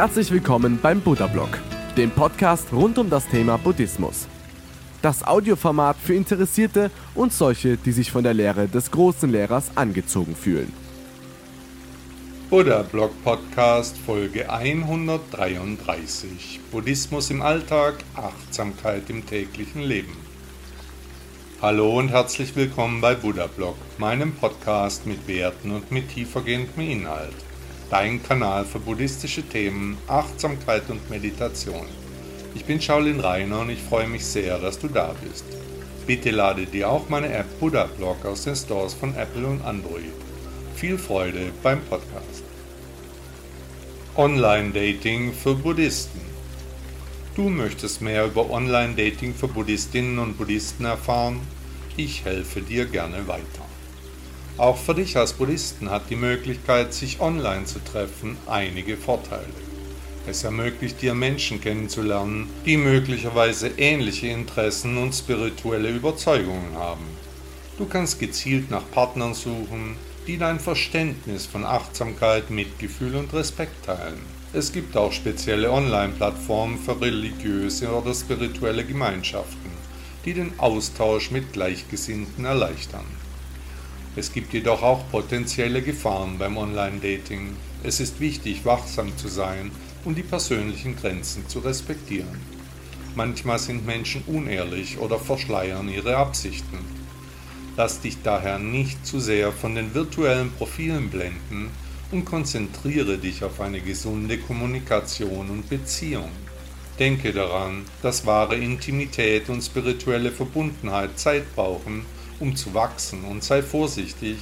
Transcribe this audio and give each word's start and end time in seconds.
Herzlich 0.00 0.30
willkommen 0.30 0.78
beim 0.80 1.02
Buddha 1.02 1.26
Blog, 1.26 1.58
dem 1.94 2.10
Podcast 2.10 2.72
rund 2.72 2.96
um 2.96 3.10
das 3.10 3.28
Thema 3.28 3.58
Buddhismus. 3.58 4.28
Das 5.02 5.22
Audioformat 5.22 5.98
für 5.98 6.14
Interessierte 6.14 6.90
und 7.14 7.34
solche, 7.34 7.76
die 7.76 7.92
sich 7.92 8.10
von 8.10 8.24
der 8.24 8.32
Lehre 8.32 8.66
des 8.66 8.90
großen 8.90 9.30
Lehrers 9.30 9.72
angezogen 9.74 10.34
fühlen. 10.34 10.72
Buddha 12.48 12.80
Blog 12.80 13.10
Podcast 13.22 13.98
Folge 13.98 14.50
133 14.50 16.60
Buddhismus 16.72 17.28
im 17.28 17.42
Alltag, 17.42 17.96
Achtsamkeit 18.14 19.10
im 19.10 19.26
täglichen 19.26 19.82
Leben. 19.82 20.16
Hallo 21.60 21.98
und 21.98 22.08
herzlich 22.08 22.56
willkommen 22.56 23.02
bei 23.02 23.14
Buddha 23.14 23.48
Blog, 23.48 23.76
meinem 23.98 24.32
Podcast 24.32 25.06
mit 25.06 25.28
Werten 25.28 25.72
und 25.72 25.92
mit 25.92 26.08
tiefergehendem 26.08 26.88
Inhalt. 26.88 27.49
Dein 27.90 28.22
Kanal 28.22 28.64
für 28.64 28.78
buddhistische 28.78 29.42
Themen, 29.42 29.98
Achtsamkeit 30.06 30.88
und 30.90 31.10
Meditation. 31.10 31.86
Ich 32.54 32.64
bin 32.64 32.80
Shaolin 32.80 33.18
Rainer 33.18 33.62
und 33.62 33.70
ich 33.70 33.82
freue 33.82 34.06
mich 34.06 34.24
sehr, 34.24 34.60
dass 34.60 34.78
du 34.78 34.86
da 34.86 35.12
bist. 35.24 35.44
Bitte 36.06 36.30
lade 36.30 36.66
dir 36.66 36.88
auch 36.88 37.08
meine 37.08 37.32
App 37.32 37.58
Buddha 37.58 37.86
Blog 37.86 38.24
aus 38.24 38.44
den 38.44 38.54
Stores 38.54 38.94
von 38.94 39.16
Apple 39.16 39.44
und 39.44 39.64
Android. 39.64 40.12
Viel 40.76 40.98
Freude 40.98 41.50
beim 41.64 41.80
Podcast. 41.82 42.44
Online-Dating 44.16 45.32
für 45.32 45.56
Buddhisten. 45.56 46.20
Du 47.34 47.48
möchtest 47.48 48.02
mehr 48.02 48.26
über 48.26 48.50
Online-Dating 48.50 49.34
für 49.34 49.48
Buddhistinnen 49.48 50.20
und 50.20 50.38
Buddhisten 50.38 50.84
erfahren? 50.84 51.40
Ich 51.96 52.24
helfe 52.24 52.60
dir 52.60 52.86
gerne 52.86 53.26
weiter. 53.26 53.69
Auch 54.60 54.76
für 54.76 54.94
dich 54.94 55.16
als 55.16 55.32
Buddhisten 55.32 55.90
hat 55.90 56.10
die 56.10 56.16
Möglichkeit, 56.16 56.92
sich 56.92 57.18
online 57.18 57.64
zu 57.64 57.82
treffen, 57.82 58.36
einige 58.46 58.98
Vorteile. 58.98 59.48
Es 60.26 60.44
ermöglicht 60.44 61.00
dir 61.00 61.14
Menschen 61.14 61.62
kennenzulernen, 61.62 62.46
die 62.66 62.76
möglicherweise 62.76 63.68
ähnliche 63.78 64.26
Interessen 64.26 64.98
und 64.98 65.14
spirituelle 65.14 65.88
Überzeugungen 65.88 66.74
haben. 66.74 67.06
Du 67.78 67.86
kannst 67.86 68.20
gezielt 68.20 68.70
nach 68.70 68.82
Partnern 68.90 69.32
suchen, 69.32 69.96
die 70.26 70.36
dein 70.36 70.60
Verständnis 70.60 71.46
von 71.46 71.64
Achtsamkeit, 71.64 72.50
Mitgefühl 72.50 73.16
und 73.16 73.32
Respekt 73.32 73.86
teilen. 73.86 74.20
Es 74.52 74.72
gibt 74.72 74.94
auch 74.94 75.12
spezielle 75.12 75.72
Online-Plattformen 75.72 76.78
für 76.78 77.00
religiöse 77.00 77.88
oder 77.88 78.12
spirituelle 78.12 78.84
Gemeinschaften, 78.84 79.70
die 80.26 80.34
den 80.34 80.52
Austausch 80.58 81.30
mit 81.30 81.54
Gleichgesinnten 81.54 82.44
erleichtern. 82.44 83.06
Es 84.16 84.32
gibt 84.32 84.52
jedoch 84.52 84.82
auch 84.82 85.08
potenzielle 85.10 85.82
Gefahren 85.82 86.36
beim 86.36 86.56
Online-Dating. 86.56 87.54
Es 87.84 88.00
ist 88.00 88.18
wichtig, 88.18 88.64
wachsam 88.64 89.16
zu 89.16 89.28
sein 89.28 89.70
und 90.04 90.18
die 90.18 90.24
persönlichen 90.24 90.96
Grenzen 90.96 91.48
zu 91.48 91.60
respektieren. 91.60 92.40
Manchmal 93.14 93.58
sind 93.58 93.86
Menschen 93.86 94.24
unehrlich 94.26 94.98
oder 94.98 95.18
verschleiern 95.18 95.88
ihre 95.88 96.16
Absichten. 96.16 96.78
Lass 97.76 98.00
dich 98.00 98.22
daher 98.22 98.58
nicht 98.58 99.06
zu 99.06 99.20
sehr 99.20 99.52
von 99.52 99.76
den 99.76 99.94
virtuellen 99.94 100.50
Profilen 100.52 101.08
blenden 101.08 101.70
und 102.10 102.24
konzentriere 102.24 103.16
dich 103.16 103.44
auf 103.44 103.60
eine 103.60 103.80
gesunde 103.80 104.38
Kommunikation 104.38 105.50
und 105.50 105.68
Beziehung. 105.68 106.30
Denke 106.98 107.32
daran, 107.32 107.84
dass 108.02 108.26
wahre 108.26 108.56
Intimität 108.56 109.48
und 109.48 109.62
spirituelle 109.62 110.32
Verbundenheit 110.32 111.18
Zeit 111.18 111.54
brauchen, 111.54 112.04
um 112.40 112.56
zu 112.56 112.74
wachsen 112.74 113.24
und 113.24 113.44
sei 113.44 113.62
vorsichtig, 113.62 114.38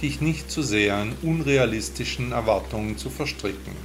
dich 0.00 0.20
nicht 0.20 0.50
zu 0.50 0.62
sehr 0.62 1.02
in 1.02 1.12
unrealistischen 1.22 2.32
Erwartungen 2.32 2.96
zu 2.96 3.10
verstricken. 3.10 3.76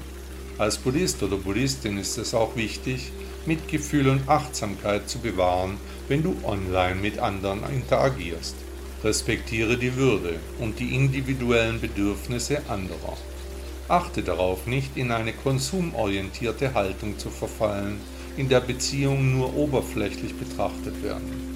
Als 0.57 0.77
Buddhist 0.77 1.21
oder 1.21 1.35
Buddhistin 1.35 1.97
ist 1.97 2.17
es 2.17 2.33
auch 2.33 2.55
wichtig, 2.55 3.11
Mitgefühl 3.45 4.07
und 4.07 4.29
Achtsamkeit 4.29 5.09
zu 5.09 5.19
bewahren, 5.19 5.77
wenn 6.07 6.23
du 6.23 6.35
online 6.45 6.95
mit 6.95 7.19
anderen 7.19 7.61
interagierst. 7.69 8.55
Respektiere 9.03 9.77
die 9.77 9.95
Würde 9.95 10.39
und 10.59 10.79
die 10.79 10.95
individuellen 10.95 11.81
Bedürfnisse 11.81 12.61
anderer. 12.69 13.17
Achte 13.87 14.23
darauf, 14.23 14.65
nicht 14.65 14.97
in 14.97 15.11
eine 15.11 15.33
konsumorientierte 15.33 16.73
Haltung 16.73 17.19
zu 17.19 17.29
verfallen, 17.29 17.99
in 18.37 18.49
der 18.49 18.61
Beziehungen 18.61 19.37
nur 19.37 19.55
oberflächlich 19.55 20.35
betrachtet 20.35 21.03
werden. 21.03 21.54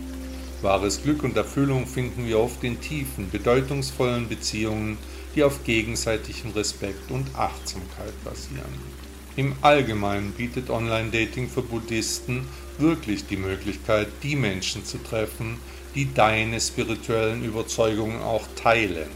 Wahres 0.61 1.03
Glück 1.03 1.23
und 1.23 1.37
Erfüllung 1.37 1.87
finden 1.87 2.27
wir 2.27 2.39
oft 2.39 2.63
in 2.65 2.81
tiefen, 2.81 3.29
bedeutungsvollen 3.31 4.27
Beziehungen, 4.27 4.97
die 5.33 5.43
auf 5.43 5.63
gegenseitigem 5.63 6.51
Respekt 6.51 7.11
und 7.11 7.27
Achtsamkeit 7.35 8.23
basieren. 8.25 8.99
Im 9.37 9.53
Allgemeinen 9.61 10.31
bietet 10.31 10.69
Online-Dating 10.69 11.47
für 11.47 11.61
Buddhisten 11.61 12.45
wirklich 12.77 13.25
die 13.25 13.37
Möglichkeit, 13.37 14.09
die 14.21 14.35
Menschen 14.35 14.83
zu 14.83 14.97
treffen, 14.97 15.57
die 15.95 16.13
deine 16.13 16.59
spirituellen 16.59 17.45
Überzeugungen 17.45 18.21
auch 18.21 18.45
teilen. 18.55 19.09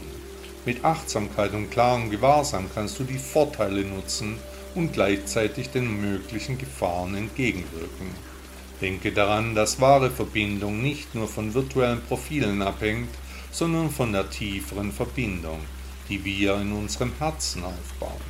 Mit 0.64 0.82
Achtsamkeit 0.82 1.52
und 1.52 1.70
klarem 1.70 2.08
Gewahrsam 2.08 2.70
kannst 2.74 2.98
du 2.98 3.04
die 3.04 3.18
Vorteile 3.18 3.82
nutzen 3.82 4.38
und 4.74 4.94
gleichzeitig 4.94 5.68
den 5.68 6.00
möglichen 6.00 6.56
Gefahren 6.56 7.14
entgegenwirken. 7.14 8.33
Denke 8.84 9.12
daran, 9.12 9.54
dass 9.54 9.80
wahre 9.80 10.10
Verbindung 10.10 10.82
nicht 10.82 11.14
nur 11.14 11.26
von 11.26 11.54
virtuellen 11.54 12.02
Profilen 12.02 12.60
abhängt, 12.60 13.08
sondern 13.50 13.88
von 13.88 14.12
der 14.12 14.28
tieferen 14.28 14.92
Verbindung, 14.92 15.60
die 16.10 16.22
wir 16.22 16.56
in 16.60 16.70
unserem 16.70 17.12
Herzen 17.18 17.64
aufbauen. 17.64 18.20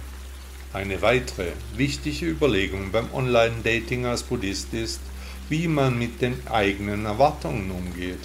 Eine 0.73 1.03
weitere 1.03 1.55
wichtige 1.77 2.27
Überlegung 2.27 2.93
beim 2.93 3.13
Online-Dating 3.13 4.07
als 4.07 4.23
Buddhist 4.23 4.73
ist, 4.75 5.01
wie 5.49 5.67
man 5.67 5.99
mit 5.99 6.23
den 6.23 6.37
eigenen 6.47 7.05
Erwartungen 7.05 7.73
umgeht. 7.73 8.21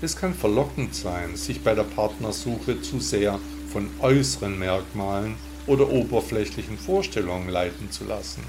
Es 0.00 0.16
kann 0.16 0.32
verlockend 0.32 0.94
sein, 0.94 1.36
sich 1.36 1.60
bei 1.60 1.74
der 1.74 1.84
Partnersuche 1.84 2.80
zu 2.80 3.00
sehr 3.00 3.38
von 3.70 3.90
äußeren 4.00 4.58
Merkmalen 4.58 5.34
oder 5.66 5.90
oberflächlichen 5.90 6.78
Vorstellungen 6.78 7.50
leiten 7.50 7.90
zu 7.90 8.04
lassen. 8.04 8.44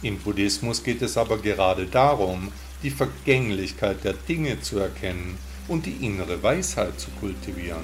Im 0.00 0.16
Buddhismus 0.18 0.84
geht 0.84 1.02
es 1.02 1.16
aber 1.16 1.38
gerade 1.38 1.86
darum, 1.86 2.52
die 2.84 2.90
Vergänglichkeit 2.90 4.04
der 4.04 4.12
Dinge 4.12 4.60
zu 4.60 4.78
erkennen 4.78 5.36
und 5.66 5.86
die 5.86 6.06
innere 6.06 6.40
Weisheit 6.40 7.00
zu 7.00 7.10
kultivieren. 7.18 7.82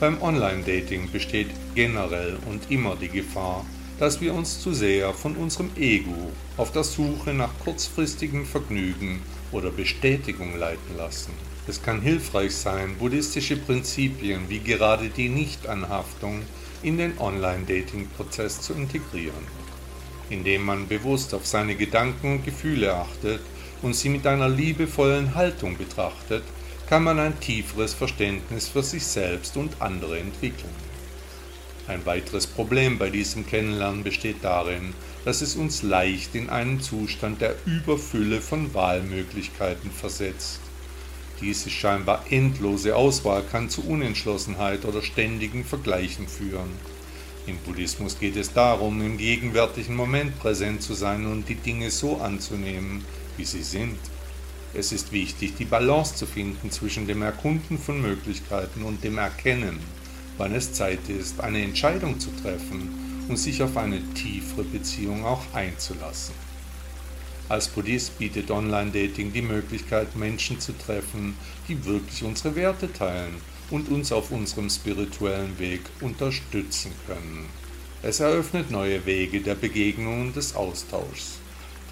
Beim 0.00 0.20
Online-Dating 0.20 1.10
besteht 1.12 1.50
generell 1.76 2.36
und 2.46 2.68
immer 2.68 2.96
die 2.96 3.08
Gefahr, 3.08 3.64
dass 4.00 4.20
wir 4.20 4.34
uns 4.34 4.60
zu 4.60 4.74
sehr 4.74 5.14
von 5.14 5.36
unserem 5.36 5.70
Ego 5.76 6.32
auf 6.56 6.72
der 6.72 6.82
Suche 6.82 7.32
nach 7.32 7.56
kurzfristigem 7.64 8.44
Vergnügen 8.44 9.22
oder 9.52 9.70
Bestätigung 9.70 10.58
leiten 10.58 10.96
lassen. 10.96 11.32
Es 11.68 11.80
kann 11.80 12.00
hilfreich 12.00 12.56
sein, 12.56 12.96
buddhistische 12.98 13.56
Prinzipien 13.56 14.48
wie 14.48 14.58
gerade 14.58 15.10
die 15.10 15.28
Nichtanhaftung 15.28 16.42
in 16.82 16.98
den 16.98 17.18
Online-Dating-Prozess 17.18 18.60
zu 18.60 18.74
integrieren 18.74 19.55
indem 20.30 20.64
man 20.64 20.88
bewusst 20.88 21.34
auf 21.34 21.46
seine 21.46 21.74
Gedanken 21.74 22.32
und 22.32 22.44
Gefühle 22.44 22.94
achtet 22.94 23.40
und 23.82 23.94
sie 23.94 24.08
mit 24.08 24.26
einer 24.26 24.48
liebevollen 24.48 25.34
Haltung 25.34 25.76
betrachtet, 25.76 26.42
kann 26.88 27.02
man 27.02 27.18
ein 27.18 27.38
tieferes 27.40 27.94
Verständnis 27.94 28.68
für 28.68 28.82
sich 28.82 29.04
selbst 29.04 29.56
und 29.56 29.80
andere 29.80 30.18
entwickeln. 30.18 30.74
Ein 31.88 32.04
weiteres 32.04 32.46
Problem 32.46 32.98
bei 32.98 33.10
diesem 33.10 33.46
Kennenlernen 33.46 34.02
besteht 34.02 34.38
darin, 34.42 34.92
dass 35.24 35.40
es 35.40 35.54
uns 35.54 35.82
leicht 35.82 36.34
in 36.34 36.50
einen 36.50 36.80
Zustand 36.80 37.40
der 37.40 37.54
Überfülle 37.64 38.40
von 38.40 38.74
Wahlmöglichkeiten 38.74 39.90
versetzt. 39.90 40.60
Diese 41.40 41.70
scheinbar 41.70 42.24
endlose 42.30 42.96
Auswahl 42.96 43.42
kann 43.42 43.68
zu 43.68 43.86
Unentschlossenheit 43.86 44.84
oder 44.84 45.02
ständigen 45.02 45.64
Vergleichen 45.64 46.26
führen. 46.28 46.70
Im 47.46 47.58
Buddhismus 47.58 48.18
geht 48.18 48.34
es 48.34 48.52
darum, 48.52 49.00
im 49.00 49.18
gegenwärtigen 49.18 49.94
Moment 49.94 50.36
präsent 50.40 50.82
zu 50.82 50.94
sein 50.94 51.26
und 51.26 51.48
die 51.48 51.54
Dinge 51.54 51.92
so 51.92 52.16
anzunehmen, 52.16 53.04
wie 53.36 53.44
sie 53.44 53.62
sind. 53.62 53.98
Es 54.74 54.90
ist 54.90 55.12
wichtig, 55.12 55.54
die 55.56 55.64
Balance 55.64 56.16
zu 56.16 56.26
finden 56.26 56.72
zwischen 56.72 57.06
dem 57.06 57.22
Erkunden 57.22 57.78
von 57.78 58.02
Möglichkeiten 58.02 58.82
und 58.82 59.04
dem 59.04 59.18
Erkennen, 59.18 59.78
wann 60.38 60.56
es 60.56 60.72
Zeit 60.72 61.08
ist, 61.08 61.38
eine 61.40 61.62
Entscheidung 61.62 62.18
zu 62.18 62.30
treffen 62.42 63.26
und 63.28 63.36
sich 63.36 63.62
auf 63.62 63.76
eine 63.76 64.02
tiefere 64.14 64.64
Beziehung 64.64 65.24
auch 65.24 65.42
einzulassen. 65.52 66.34
Als 67.48 67.68
Buddhist 67.68 68.18
bietet 68.18 68.50
Online-Dating 68.50 69.32
die 69.32 69.42
Möglichkeit, 69.42 70.16
Menschen 70.16 70.58
zu 70.58 70.76
treffen, 70.76 71.36
die 71.68 71.84
wirklich 71.84 72.24
unsere 72.24 72.56
Werte 72.56 72.92
teilen 72.92 73.36
und 73.70 73.88
uns 73.88 74.12
auf 74.12 74.30
unserem 74.30 74.70
spirituellen 74.70 75.58
Weg 75.58 75.80
unterstützen 76.00 76.92
können. 77.06 77.46
Es 78.02 78.20
eröffnet 78.20 78.70
neue 78.70 79.04
Wege 79.06 79.40
der 79.40 79.54
Begegnung 79.54 80.22
und 80.22 80.36
des 80.36 80.54
Austauschs. 80.54 81.38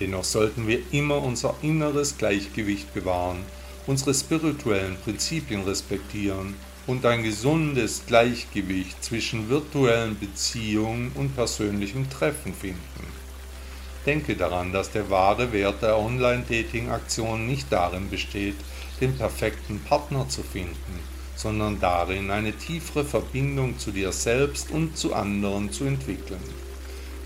Dennoch 0.00 0.25
sollten 0.25 0.67
wir 0.67 0.81
immer 0.93 1.23
unser 1.23 1.55
inneres 1.62 2.19
Gleichgewicht 2.19 2.93
bewahren, 2.94 3.38
unsere 3.87 4.15
spirituellen 4.15 4.97
Prinzipien 5.05 5.62
respektieren 5.62 6.55
und 6.87 7.06
ein 7.06 7.23
gesundes 7.23 8.03
Gleichgewicht 8.06 9.03
zwischen 9.03 9.49
virtuellen 9.49 10.19
Beziehungen 10.19 11.12
und 11.15 11.35
persönlichem 11.35 12.09
Treffen 12.11 12.55
finden. 12.55 12.79
Denke 14.05 14.37
daran, 14.37 14.73
dass 14.73 14.91
der 14.91 15.09
wahre 15.09 15.53
Wert 15.53 15.81
der 15.82 15.99
Online-Dating-Aktion 15.99 17.47
nicht 17.47 17.73
darin 17.73 18.11
besteht, 18.11 18.56
den 19.00 19.17
perfekten 19.17 19.81
Partner 19.81 20.29
zu 20.29 20.43
finden, 20.43 21.00
sondern 21.36 21.81
darin, 21.81 22.31
eine 22.31 22.52
tiefere 22.52 23.04
Verbindung 23.04 23.78
zu 23.78 23.90
dir 23.90 24.12
selbst 24.12 24.70
und 24.70 24.96
zu 24.96 25.14
anderen 25.14 25.72
zu 25.72 25.84
entwickeln. 25.84 26.40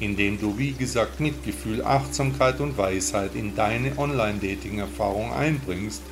Indem 0.00 0.40
du, 0.40 0.56
wie 0.58 0.72
gesagt, 0.72 1.20
Mitgefühl, 1.20 1.84
Achtsamkeit 1.84 2.60
und 2.60 2.78
Weisheit 2.78 3.34
in 3.34 3.55
deine 3.55 3.99
Online-Dating-Erfahrung 3.99 5.32
einbringst, 5.32 6.02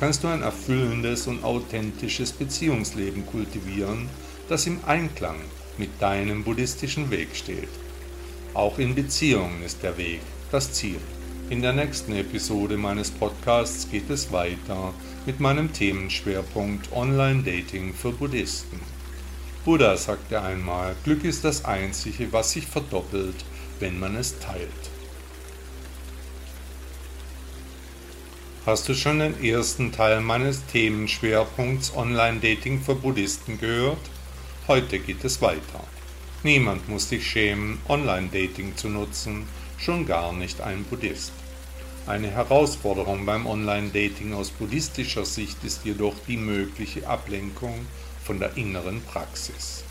kannst 0.00 0.24
du 0.24 0.28
ein 0.28 0.42
erfüllendes 0.42 1.26
und 1.26 1.44
authentisches 1.44 2.32
Beziehungsleben 2.32 3.26
kultivieren, 3.26 4.08
das 4.48 4.66
im 4.66 4.78
Einklang 4.86 5.36
mit 5.78 5.90
deinem 6.00 6.44
buddhistischen 6.44 7.10
Weg 7.10 7.34
steht. 7.34 7.68
Auch 8.54 8.78
in 8.78 8.94
Beziehungen 8.94 9.62
ist 9.64 9.82
der 9.82 9.96
Weg 9.98 10.20
das 10.50 10.72
Ziel. 10.72 11.00
In 11.50 11.60
der 11.60 11.74
nächsten 11.74 12.16
Episode 12.16 12.78
meines 12.78 13.10
Podcasts 13.10 13.90
geht 13.90 14.08
es 14.08 14.32
weiter 14.32 14.94
mit 15.26 15.40
meinem 15.40 15.70
Themenschwerpunkt 15.74 16.90
Online-Dating 16.90 17.92
für 17.92 18.12
Buddhisten. 18.12 18.80
Buddha 19.62 19.94
sagte 19.98 20.40
einmal, 20.40 20.96
Glück 21.04 21.22
ist 21.22 21.44
das 21.44 21.66
Einzige, 21.66 22.32
was 22.32 22.52
sich 22.52 22.66
verdoppelt, 22.66 23.36
wenn 23.78 24.00
man 24.00 24.16
es 24.16 24.38
teilt. 24.38 24.70
Hast 28.64 28.88
du 28.88 28.94
schon 28.94 29.18
den 29.18 29.44
ersten 29.44 29.92
Teil 29.92 30.22
meines 30.22 30.64
Themenschwerpunkts 30.64 31.94
Online-Dating 31.94 32.80
für 32.80 32.94
Buddhisten 32.94 33.60
gehört? 33.60 33.98
Heute 34.66 34.98
geht 34.98 35.22
es 35.22 35.42
weiter. 35.42 35.84
Niemand 36.42 36.88
muss 36.88 37.10
sich 37.10 37.26
schämen, 37.26 37.78
Online-Dating 37.86 38.76
zu 38.76 38.88
nutzen, 38.88 39.46
schon 39.78 40.06
gar 40.06 40.32
nicht 40.32 40.60
ein 40.60 40.84
Buddhist. 40.84 41.32
Eine 42.06 42.30
Herausforderung 42.30 43.24
beim 43.24 43.46
Online-Dating 43.46 44.34
aus 44.34 44.50
buddhistischer 44.50 45.24
Sicht 45.24 45.64
ist 45.64 45.84
jedoch 45.84 46.14
die 46.28 46.36
mögliche 46.36 47.08
Ablenkung 47.08 47.86
von 48.22 48.38
der 48.38 48.56
inneren 48.56 49.00
Praxis. 49.02 49.84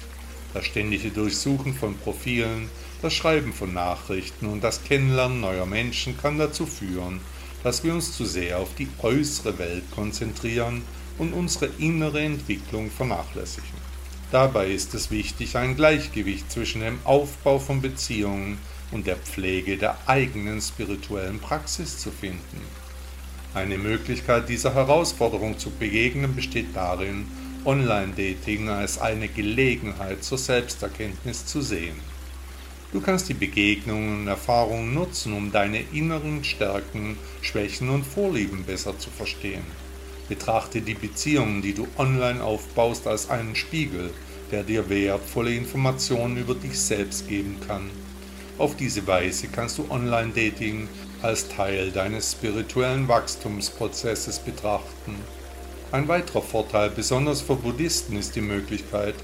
Das 0.54 0.66
ständige 0.66 1.10
Durchsuchen 1.10 1.74
von 1.74 1.98
Profilen, 1.98 2.70
das 3.02 3.14
Schreiben 3.14 3.52
von 3.52 3.74
Nachrichten 3.74 4.46
und 4.46 4.64
das 4.64 4.84
Kennenlernen 4.84 5.42
neuer 5.42 5.66
Menschen 5.66 6.16
kann 6.16 6.38
dazu 6.38 6.68
führen, 6.68 7.20
dass 7.64 7.84
wir 7.84 7.94
uns 7.94 8.16
zu 8.16 8.26
sehr 8.26 8.60
auf 8.60 8.76
die 8.76 8.90
äußere 9.02 9.58
Welt 9.58 9.84
konzentrieren 9.96 10.84
und 11.18 11.34
unsere 11.34 11.68
innere 11.80 12.22
Entwicklung 12.22 12.92
vernachlässigen. 12.92 13.94
Dabei 14.32 14.68
ist 14.68 14.94
es 14.94 15.12
wichtig, 15.12 15.58
ein 15.58 15.76
Gleichgewicht 15.76 16.52
zwischen 16.52 16.82
dem 16.82 17.00
Aufbau 17.04 17.60
von 17.60 17.82
Beziehungen 17.82 18.58
und 18.94 19.08
der 19.08 19.18
Pflege 19.18 19.78
der 19.78 19.98
eigenen 20.08 20.62
spirituellen 20.62 21.40
Praxis 21.40 21.98
zu 21.98 22.12
finden. 22.12 22.62
Eine 23.54 23.78
Möglichkeit 23.78 24.50
dieser 24.50 24.74
Herausforderung 24.74 25.60
zu 25.60 25.70
begegnen 25.72 26.36
besteht 26.36 26.76
darin, 26.76 27.28
Online-Dating 27.66 28.70
als 28.70 29.00
eine 29.00 29.28
Gelegenheit 29.28 30.24
zur 30.24 30.38
Selbsterkenntnis 30.38 31.46
zu 31.46 31.62
sehen. 31.62 31.96
Du 32.92 33.02
kannst 33.02 33.30
die 33.30 33.34
Begegnungen 33.34 34.22
und 34.22 34.28
Erfahrungen 34.28 34.94
nutzen, 34.94 35.34
um 35.34 35.52
deine 35.52 35.82
inneren 35.92 36.44
Stärken, 36.44 37.18
Schwächen 37.42 37.90
und 37.90 38.06
Vorlieben 38.06 38.64
besser 38.66 39.00
zu 39.00 39.10
verstehen. 39.10 39.64
Betrachte 40.30 40.82
die 40.82 40.94
Beziehungen, 40.94 41.62
die 41.62 41.74
du 41.74 41.88
online 41.98 42.44
aufbaust, 42.44 43.08
als 43.08 43.30
einen 43.30 43.56
Spiegel, 43.56 44.12
der 44.52 44.64
dir 44.64 44.90
wertvolle 44.90 45.56
Informationen 45.56 46.38
über 46.38 46.54
dich 46.54 46.80
selbst 46.80 47.28
geben 47.28 47.58
kann. 47.68 47.90
Auf 48.60 48.76
diese 48.76 49.06
Weise 49.08 49.48
kannst 49.48 49.80
du 49.80 49.86
Online-Dating 49.90 50.88
als 51.24 51.48
Teil 51.50 51.92
deines 51.92 52.34
spirituellen 52.34 53.08
Wachstumsprozesses 53.08 54.40
betrachten. 54.40 55.16
Ein 55.92 56.08
weiterer 56.08 56.44
Vorteil, 56.44 56.92
besonders 56.92 57.42
für 57.42 57.56
Buddhisten, 57.56 58.16
ist 58.16 58.36
die 58.36 58.42
Möglichkeit, 58.42 59.16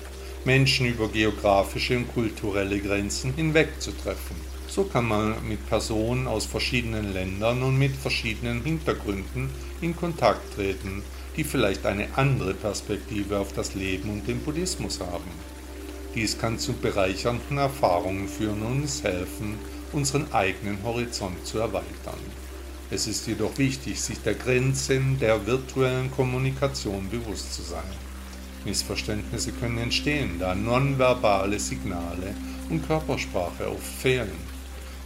Menschen 0.46 0.88
über 0.88 1.10
geografische 1.10 1.98
und 1.98 2.12
kulturelle 2.12 2.80
Grenzen 2.80 3.34
hinwegzutreffen. 3.36 4.36
So 4.68 4.86
kann 4.86 5.08
man 5.08 5.36
mit 5.48 5.68
Personen 5.68 6.28
aus 6.28 6.46
verschiedenen 6.46 7.14
Ländern 7.14 7.62
und 7.62 7.78
mit 7.78 7.96
verschiedenen 7.96 8.64
Hintergründen 8.64 9.52
in 9.81 9.96
Kontakt 9.96 10.56
treten, 10.56 11.04
die 11.38 11.44
vielleicht 11.44 11.86
eine 11.86 12.08
andere 12.16 12.56
Perspektive 12.56 13.38
auf 13.38 13.54
das 13.54 13.76
Leben 13.76 14.10
und 14.10 14.28
den 14.28 14.40
Buddhismus 14.40 15.00
haben. 15.00 15.58
Dies 16.15 16.38
kann 16.38 16.57
zu 16.57 16.73
bereichernden 16.73 17.57
Erfahrungen 17.57 18.27
führen 18.27 18.63
und 18.63 18.81
uns 18.81 19.03
helfen, 19.03 19.59
unseren 19.91 20.31
eigenen 20.33 20.81
Horizont 20.83 21.45
zu 21.45 21.59
erweitern. 21.59 22.19
Es 22.89 23.06
ist 23.06 23.27
jedoch 23.27 23.56
wichtig, 23.59 24.01
sich 24.01 24.19
der 24.21 24.33
Grenzen 24.33 25.19
der 25.19 25.45
virtuellen 25.45 26.09
Kommunikation 26.09 27.07
bewusst 27.09 27.53
zu 27.53 27.61
sein. 27.61 27.83
Missverständnisse 28.65 29.51
können 29.51 29.77
entstehen, 29.77 30.39
da 30.39 30.56
nonverbale 30.56 31.59
Signale 31.59 32.33
und 32.69 32.85
Körpersprache 32.88 33.69
oft 33.69 34.01
fehlen. 34.01 34.59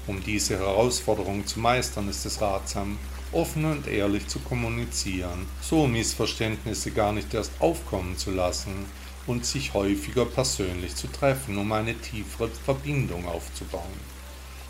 Um 0.07 0.23
diese 0.23 0.57
Herausforderung 0.57 1.45
zu 1.45 1.59
meistern, 1.59 2.09
ist 2.09 2.25
es 2.25 2.41
ratsam, 2.41 2.97
offen 3.33 3.65
und 3.65 3.88
ehrlich 3.88 4.27
zu 4.27 4.39
kommunizieren, 4.39 5.45
so 5.61 5.85
Missverständnisse 5.85 6.91
gar 6.91 7.11
nicht 7.11 7.33
erst 7.33 7.51
aufkommen 7.59 8.17
zu 8.17 8.31
lassen 8.31 8.85
und 9.28 9.46
sich 9.46 9.74
häufiger 9.74 10.25
persönlich 10.25 10.96
zu 10.96 11.08
treffen, 11.08 11.58
um 11.58 11.72
eine 11.72 11.96
tiefere 11.96 12.50
Verbindung 12.50 13.25
aufzubauen. 13.28 14.14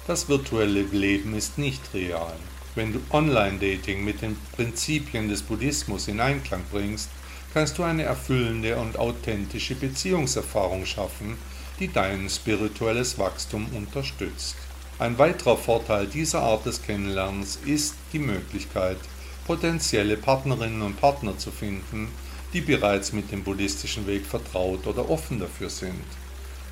Das 0.06 0.30
virtuelle 0.30 0.82
Leben 0.82 1.34
ist 1.34 1.58
nicht 1.58 1.94
real. 1.94 2.36
Wenn 2.76 2.92
du 2.92 3.00
Online-Dating 3.12 4.04
mit 4.04 4.22
den 4.22 4.36
Prinzipien 4.54 5.30
des 5.30 5.44
Buddhismus 5.44 6.08
in 6.08 6.20
Einklang 6.20 6.64
bringst, 6.72 7.10
kannst 7.54 7.78
du 7.78 7.84
eine 7.84 8.04
erfüllende 8.04 8.78
und 8.78 8.98
authentische 8.98 9.76
Beziehungserfahrung 9.76 10.86
schaffen, 10.86 11.38
die 11.80 11.88
dein 11.88 12.30
spirituelles 12.30 13.18
Wachstum 13.19 13.68
unterstützt. 13.76 14.56
Ein 15.00 15.18
weiterer 15.18 15.57
Vorteil 15.57 16.07
dieser 16.07 16.42
Art 16.42 16.66
des 16.66 16.81
Kennenlernens 16.81 17.60
ist 17.66 17.95
die 18.12 18.19
Möglichkeit, 18.19 18.98
potenzielle 19.45 20.18
Partnerinnen 20.18 20.81
und 20.81 21.00
Partner 21.00 21.38
zu 21.38 21.52
finden, 21.52 22.10
die 22.54 22.62
bereits 22.62 23.12
mit 23.12 23.31
dem 23.31 23.44
buddhistischen 23.44 24.07
Weg 24.07 24.26
vertraut 24.26 24.86
oder 24.86 25.10
offen 25.10 25.40
dafür 25.40 25.69
sind. 25.69 26.06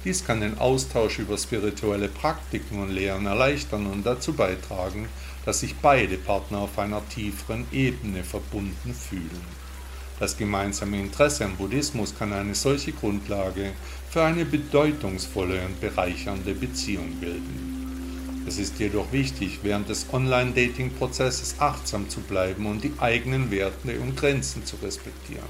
Dies 0.04 0.26
kann 0.26 0.42
den 0.42 0.58
Austausch 0.58 1.20
über 1.20 1.38
spirituelle 1.38 2.08
Praktiken 2.08 2.80
und 2.80 2.90
Lehren 2.90 3.26
erleichtern 3.26 3.86
und 3.86 4.04
dazu 4.04 4.34
beitragen, 4.34 5.10
dass 5.46 5.60
sich 5.60 5.76
beide 5.76 6.18
Partner 6.18 6.60
auf 6.60 6.78
einer 6.80 7.08
tieferen 7.10 7.66
Ebene 7.72 8.24
verbunden 8.24 8.94
fühlen. 8.94 9.62
Das 10.20 10.38
gemeinsame 10.38 11.00
Interesse 11.00 11.46
am 11.46 11.56
Buddhismus 11.56 12.16
kann 12.18 12.32
eine 12.32 12.54
solche 12.54 12.92
Grundlage 12.92 13.74
für 14.10 14.24
eine 14.24 14.46
bedeutungsvolle 14.46 15.66
und 15.66 15.82
bereichernde 15.82 16.54
Beziehung 16.54 17.16
bilden. 17.20 17.81
Es 18.48 18.58
ist 18.58 18.80
jedoch 18.80 19.12
wichtig, 19.12 19.60
während 19.64 19.90
des 19.90 20.08
Online-Dating-Prozesses 20.12 21.56
achtsam 21.60 22.10
zu 22.10 22.22
bleiben 22.22 22.66
und 22.66 22.84
die 22.84 22.94
eigenen 23.00 23.52
Werte 23.52 24.00
und 24.00 24.18
Grenzen 24.18 24.66
zu 24.66 24.78
respektieren. 24.78 25.44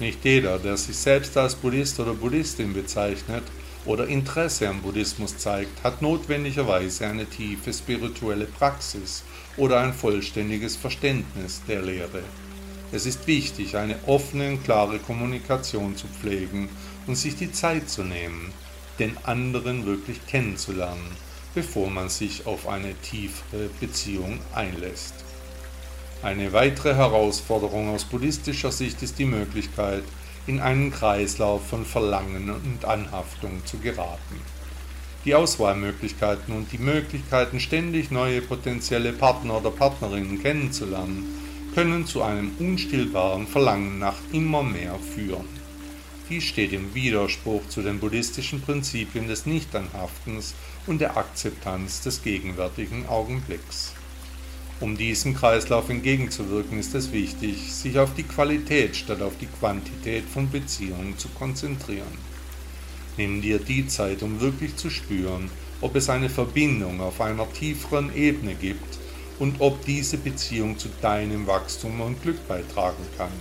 Nicht 0.00 0.24
jeder, 0.24 0.58
der 0.58 0.76
sich 0.76 0.96
selbst 0.96 1.36
als 1.36 1.54
Buddhist 1.54 2.00
oder 2.00 2.14
Buddhistin 2.14 2.72
bezeichnet, 2.72 3.44
oder 3.84 4.06
Interesse 4.06 4.68
am 4.68 4.80
Buddhismus 4.80 5.38
zeigt, 5.38 5.82
hat 5.82 6.02
notwendigerweise 6.02 7.06
eine 7.06 7.26
tiefe 7.26 7.72
spirituelle 7.72 8.46
Praxis 8.46 9.24
oder 9.56 9.80
ein 9.80 9.92
vollständiges 9.92 10.76
Verständnis 10.76 11.62
der 11.66 11.82
Lehre. 11.82 12.22
Es 12.92 13.06
ist 13.06 13.26
wichtig, 13.26 13.76
eine 13.76 13.96
offene 14.06 14.50
und 14.50 14.64
klare 14.64 14.98
Kommunikation 14.98 15.96
zu 15.96 16.06
pflegen 16.06 16.68
und 17.06 17.16
sich 17.16 17.36
die 17.36 17.50
Zeit 17.50 17.88
zu 17.88 18.04
nehmen, 18.04 18.52
den 18.98 19.16
anderen 19.24 19.86
wirklich 19.86 20.24
kennenzulernen, 20.26 21.16
bevor 21.54 21.90
man 21.90 22.08
sich 22.08 22.46
auf 22.46 22.68
eine 22.68 22.94
tiefere 22.94 23.68
Beziehung 23.80 24.40
einlässt. 24.54 25.14
Eine 26.22 26.52
weitere 26.52 26.94
Herausforderung 26.94 27.94
aus 27.94 28.04
buddhistischer 28.04 28.70
Sicht 28.70 29.02
ist 29.02 29.18
die 29.18 29.24
Möglichkeit, 29.24 30.04
in 30.46 30.60
einen 30.60 30.90
Kreislauf 30.90 31.66
von 31.68 31.84
Verlangen 31.84 32.50
und 32.50 32.84
Anhaftung 32.84 33.64
zu 33.64 33.78
geraten. 33.78 34.40
Die 35.24 35.34
Auswahlmöglichkeiten 35.34 36.54
und 36.54 36.72
die 36.72 36.78
Möglichkeiten, 36.78 37.60
ständig 37.60 38.10
neue 38.10 38.42
potenzielle 38.42 39.12
Partner 39.12 39.58
oder 39.58 39.70
Partnerinnen 39.70 40.42
kennenzulernen, 40.42 41.24
können 41.74 42.06
zu 42.06 42.22
einem 42.22 42.50
unstillbaren 42.58 43.46
Verlangen 43.46 43.98
nach 43.98 44.16
immer 44.32 44.62
mehr 44.62 44.98
führen. 45.14 45.46
Dies 46.28 46.44
steht 46.44 46.72
im 46.72 46.94
Widerspruch 46.94 47.68
zu 47.68 47.82
den 47.82 47.98
buddhistischen 47.98 48.60
Prinzipien 48.62 49.28
des 49.28 49.46
Nichtanhaftens 49.46 50.54
und 50.86 51.00
der 51.00 51.16
Akzeptanz 51.16 52.00
des 52.00 52.22
gegenwärtigen 52.22 53.06
Augenblicks. 53.06 53.92
Um 54.80 54.96
diesem 54.96 55.34
Kreislauf 55.34 55.88
entgegenzuwirken, 55.90 56.78
ist 56.78 56.94
es 56.94 57.12
wichtig, 57.12 57.72
sich 57.72 57.98
auf 57.98 58.14
die 58.14 58.24
Qualität 58.24 58.96
statt 58.96 59.22
auf 59.22 59.34
die 59.40 59.46
Quantität 59.46 60.24
von 60.24 60.50
Beziehungen 60.50 61.16
zu 61.18 61.28
konzentrieren. 61.28 62.18
Nimm 63.16 63.42
dir 63.42 63.58
die 63.58 63.86
Zeit, 63.86 64.22
um 64.22 64.40
wirklich 64.40 64.74
zu 64.76 64.90
spüren, 64.90 65.50
ob 65.80 65.94
es 65.94 66.08
eine 66.08 66.28
Verbindung 66.28 67.00
auf 67.00 67.20
einer 67.20 67.50
tieferen 67.52 68.14
Ebene 68.14 68.54
gibt 68.54 68.98
und 69.38 69.60
ob 69.60 69.84
diese 69.84 70.16
Beziehung 70.16 70.78
zu 70.78 70.88
deinem 71.00 71.46
Wachstum 71.46 72.00
und 72.00 72.20
Glück 72.22 72.48
beitragen 72.48 73.04
kann. 73.16 73.32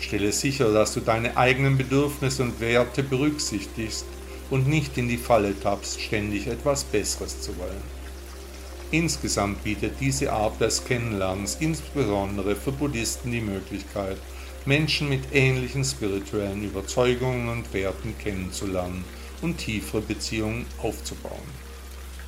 Stelle 0.00 0.32
sicher, 0.32 0.72
dass 0.72 0.94
du 0.94 1.00
deine 1.00 1.36
eigenen 1.36 1.76
Bedürfnisse 1.76 2.42
und 2.42 2.60
Werte 2.60 3.02
berücksichtigst 3.02 4.04
und 4.50 4.68
nicht 4.68 4.96
in 4.98 5.08
die 5.08 5.16
Falle 5.16 5.58
tappst, 5.58 6.00
ständig 6.00 6.46
etwas 6.46 6.84
Besseres 6.84 7.40
zu 7.40 7.56
wollen. 7.58 7.96
Insgesamt 8.90 9.64
bietet 9.64 9.94
diese 10.00 10.32
Art 10.32 10.60
des 10.60 10.84
Kennenlernens 10.84 11.56
insbesondere 11.60 12.54
für 12.54 12.72
Buddhisten 12.72 13.32
die 13.32 13.40
Möglichkeit, 13.40 14.18
Menschen 14.64 15.08
mit 15.08 15.32
ähnlichen 15.32 15.84
spirituellen 15.84 16.62
Überzeugungen 16.62 17.48
und 17.48 17.72
Werten 17.72 18.16
kennenzulernen 18.18 19.04
und 19.42 19.58
tiefere 19.58 20.00
Beziehungen 20.00 20.66
aufzubauen. 20.78 21.66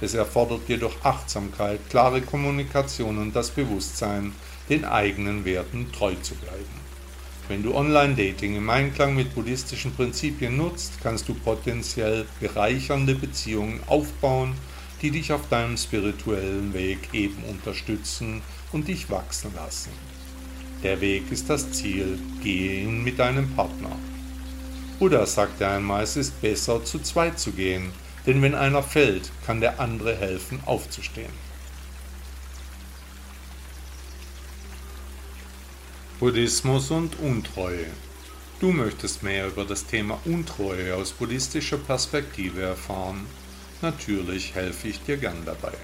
Es 0.01 0.15
erfordert 0.15 0.63
jedoch 0.69 0.95
Achtsamkeit, 1.05 1.81
klare 1.91 2.23
Kommunikation 2.23 3.19
und 3.19 3.35
das 3.35 3.51
Bewusstsein, 3.51 4.33
den 4.69 4.85
eigenen 4.85 5.45
Werten 5.45 5.91
treu 5.93 6.15
zu 6.23 6.35
bleiben. 6.37 6.88
Wenn 7.49 7.63
du 7.63 7.75
Online-Dating 7.75 8.57
im 8.57 8.69
Einklang 8.69 9.17
mit 9.17 9.35
buddhistischen 9.35 9.95
Prinzipien 9.95 10.59
nutzt, 10.59 10.93
kannst 11.03 11.31
du 11.31 11.35
potenziell 11.35 12.27
bereichernde 12.41 13.15
Beziehungen 13.15 13.81
aufbauen, 13.87 14.53
die 15.01 15.11
dich 15.11 15.33
auf 15.33 15.49
deinem 15.49 15.79
spirituellen 15.79 16.75
Weg 16.75 16.99
eben 17.15 17.43
unterstützen 17.45 18.43
und 18.71 18.87
dich 18.87 19.09
wachsen 19.09 19.55
lassen. 19.57 19.93
Der 20.83 21.01
Weg 21.01 21.33
ist 21.33 21.49
das 21.49 21.73
Ziel, 21.73 22.19
gehe 22.43 22.83
ihn 22.83 23.03
mit 23.03 23.19
deinem 23.19 23.49
Partner. 23.55 23.97
Buddha 24.99 25.25
sagte 25.25 25.67
einmal, 25.67 26.03
es 26.03 26.19
ist 26.19 26.39
besser, 26.43 26.85
zu 26.85 26.99
zweit 26.99 27.39
zu 27.39 27.53
gehen, 27.53 27.93
denn 28.27 28.43
wenn 28.43 28.55
einer 28.55 28.83
fällt, 28.83 29.31
kann 29.47 29.63
der 29.63 29.81
andere 29.81 30.15
helfen, 30.15 30.61
aufzustehen. 30.67 31.48
Buddhismus 36.21 36.91
und 36.91 37.17
Untreue. 37.21 37.87
Du 38.59 38.73
möchtest 38.73 39.23
mehr 39.23 39.47
über 39.47 39.65
das 39.65 39.87
Thema 39.87 40.19
Untreue 40.25 40.97
aus 40.97 41.13
buddhistischer 41.13 41.77
Perspektive 41.77 42.61
erfahren? 42.61 43.25
Natürlich 43.83 44.57
helfe 44.57 44.89
ich 44.89 45.01
dir 45.01 45.17
gern 45.17 45.45
dabei. 45.47 45.75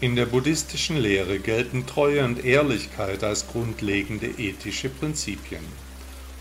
In 0.00 0.16
der 0.16 0.24
buddhistischen 0.24 0.96
Lehre 0.96 1.40
gelten 1.40 1.84
Treue 1.84 2.24
und 2.24 2.42
Ehrlichkeit 2.42 3.22
als 3.22 3.46
grundlegende 3.48 4.28
ethische 4.28 4.88
Prinzipien. 4.88 5.66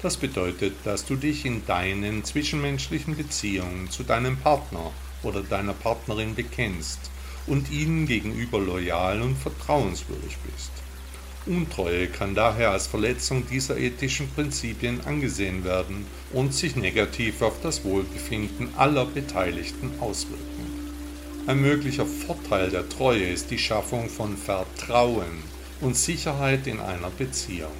Das 0.01 0.15
bedeutet, 0.15 0.75
dass 0.85 1.03
du 1.03 1.17
dich 1.17 1.43
in 1.43 1.65
deinen 1.65 2.23
zwischenmenschlichen 2.23 3.17
Beziehungen 3.17 3.91
zu 3.91 4.03
deinem 4.03 4.37
Partner 4.37 4.91
oder 5.23 5.41
deiner 5.41 5.73
Partnerin 5.73 6.35
bekennst 6.35 6.99
und 7.47 7.69
ihnen 7.69 8.07
gegenüber 8.07 8.59
loyal 8.59 9.21
und 9.21 9.35
vertrauenswürdig 9.37 10.37
bist. 10.45 10.86
Untreue 11.47 12.07
kann 12.07 12.35
daher 12.35 12.71
als 12.71 12.87
Verletzung 12.87 13.47
dieser 13.47 13.77
ethischen 13.77 14.29
Prinzipien 14.29 14.99
angesehen 15.05 15.63
werden 15.63 16.05
und 16.33 16.53
sich 16.53 16.75
negativ 16.75 17.41
auf 17.41 17.61
das 17.63 17.85
Wohlbefinden 17.85 18.69
aller 18.75 19.05
Beteiligten 19.05 19.91
auswirken. 20.01 20.67
Ein 21.47 21.61
möglicher 21.61 22.05
Vorteil 22.05 22.69
der 22.69 22.89
Treue 22.89 23.29
ist 23.29 23.49
die 23.51 23.57
Schaffung 23.57 24.09
von 24.09 24.35
Vertrauen 24.35 25.41
und 25.79 25.95
Sicherheit 25.95 26.67
in 26.67 26.81
einer 26.81 27.09
Beziehung. 27.09 27.71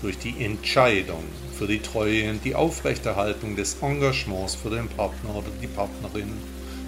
Durch 0.00 0.16
die 0.16 0.42
Entscheidung 0.42 1.24
für 1.58 1.66
die 1.66 1.80
Treue 1.80 2.30
und 2.30 2.44
die 2.44 2.54
Aufrechterhaltung 2.54 3.56
des 3.56 3.76
Engagements 3.82 4.54
für 4.54 4.70
den 4.70 4.88
Partner 4.88 5.34
oder 5.34 5.50
die 5.60 5.66
Partnerin 5.66 6.32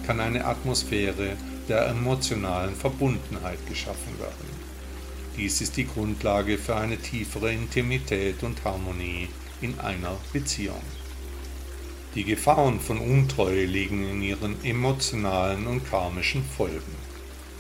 kann 0.07 0.21
eine 0.21 0.47
Atmosphäre 0.47 1.37
der 1.69 1.89
emotionalen 1.89 2.75
Verbundenheit 2.75 3.59
geschaffen 3.69 4.19
werden. 4.19 4.60
Dies 5.37 5.61
ist 5.61 5.77
die 5.77 5.87
Grundlage 5.87 6.59
für 6.59 6.77
eine 6.77 6.97
tiefere 6.97 7.53
Intimität 7.53 8.43
und 8.43 8.65
Harmonie 8.65 9.29
in 9.61 9.79
einer 9.79 10.19
Beziehung. 10.33 10.83
Die 12.17 12.25
Gefahren 12.25 12.81
von 12.81 12.99
Untreue 12.99 13.65
liegen 13.65 14.09
in 14.11 14.23
ihren 14.23 14.65
emotionalen 14.65 15.69
und 15.69 15.89
karmischen 15.89 16.45
Folgen. 16.45 16.97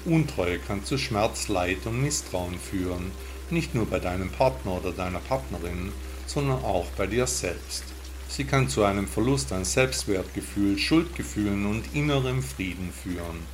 Untreue 0.04 0.58
kann 0.58 0.84
zu 0.84 0.98
Schmerz, 0.98 1.46
Leid 1.46 1.86
und 1.86 2.02
Misstrauen 2.02 2.58
führen, 2.58 3.12
nicht 3.50 3.74
nur 3.74 3.86
bei 3.86 4.00
deinem 4.00 4.30
Partner 4.30 4.72
oder 4.72 4.90
deiner 4.90 5.20
Partnerin, 5.20 5.92
sondern 6.26 6.64
auch 6.64 6.86
bei 6.96 7.06
dir 7.06 7.26
selbst. 7.28 7.84
Sie 8.28 8.44
kann 8.44 8.68
zu 8.68 8.82
einem 8.82 9.06
Verlust 9.06 9.52
an 9.52 9.64
Selbstwertgefühl, 9.64 10.78
Schuldgefühlen 10.78 11.66
und 11.66 11.84
innerem 11.94 12.42
Frieden 12.42 12.92
führen. 12.92 13.44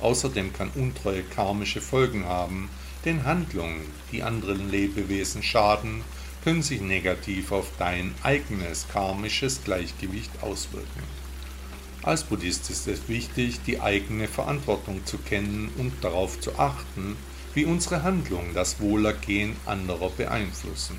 Außerdem 0.00 0.52
kann 0.52 0.70
Untreue 0.74 1.22
karmische 1.22 1.80
Folgen 1.80 2.24
haben, 2.24 2.70
denn 3.04 3.24
Handlungen, 3.24 3.82
die 4.12 4.22
anderen 4.22 4.70
Lebewesen 4.70 5.42
schaden, 5.42 6.02
können 6.44 6.62
sich 6.62 6.80
negativ 6.80 7.52
auf 7.52 7.70
dein 7.78 8.14
eigenes 8.22 8.86
karmisches 8.88 9.62
Gleichgewicht 9.64 10.30
auswirken. 10.40 11.02
Als 12.02 12.24
Buddhist 12.24 12.70
ist 12.70 12.86
es 12.88 13.08
wichtig, 13.08 13.60
die 13.66 13.80
eigene 13.80 14.28
Verantwortung 14.28 15.04
zu 15.04 15.18
kennen 15.18 15.70
und 15.76 15.92
darauf 16.02 16.40
zu 16.40 16.58
achten, 16.58 17.16
wie 17.54 17.64
unsere 17.64 18.02
Handlungen 18.02 18.54
das 18.54 18.80
Wohlergehen 18.80 19.56
anderer 19.66 20.10
beeinflussen. 20.10 20.98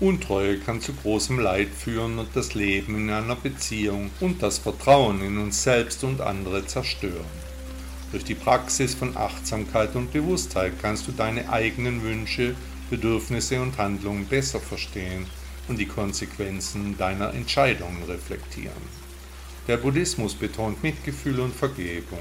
Untreue 0.00 0.58
kann 0.58 0.80
zu 0.80 0.94
großem 0.94 1.38
Leid 1.38 1.68
führen 1.68 2.18
und 2.18 2.34
das 2.34 2.54
Leben 2.54 2.96
in 2.96 3.10
einer 3.10 3.36
Beziehung 3.36 4.10
und 4.18 4.42
das 4.42 4.58
Vertrauen 4.58 5.22
in 5.22 5.38
uns 5.38 5.62
selbst 5.62 6.02
und 6.02 6.20
andere 6.20 6.66
zerstören. 6.66 7.51
Durch 8.12 8.24
die 8.24 8.34
Praxis 8.34 8.94
von 8.94 9.16
Achtsamkeit 9.16 9.96
und 9.96 10.12
Bewusstheit 10.12 10.74
kannst 10.82 11.08
du 11.08 11.12
deine 11.12 11.48
eigenen 11.48 12.02
Wünsche, 12.02 12.54
Bedürfnisse 12.90 13.62
und 13.62 13.78
Handlungen 13.78 14.26
besser 14.26 14.60
verstehen 14.60 15.24
und 15.66 15.78
die 15.78 15.86
Konsequenzen 15.86 16.98
deiner 16.98 17.32
Entscheidungen 17.32 18.02
reflektieren. 18.02 19.02
Der 19.66 19.78
Buddhismus 19.78 20.34
betont 20.34 20.82
Mitgefühl 20.82 21.40
und 21.40 21.54
Vergebung. 21.54 22.18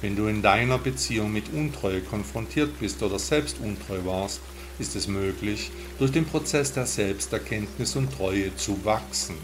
Wenn 0.00 0.14
du 0.14 0.28
in 0.28 0.42
deiner 0.42 0.78
Beziehung 0.78 1.32
mit 1.32 1.52
Untreue 1.52 2.02
konfrontiert 2.02 2.78
bist 2.78 3.02
oder 3.02 3.18
selbst 3.18 3.58
untreu 3.58 4.04
warst, 4.04 4.40
ist 4.78 4.94
es 4.94 5.08
möglich, 5.08 5.72
durch 5.98 6.12
den 6.12 6.26
Prozess 6.26 6.72
der 6.72 6.86
Selbsterkenntnis 6.86 7.96
und 7.96 8.12
Treue 8.12 8.54
zu 8.54 8.84
wachsen 8.84 9.36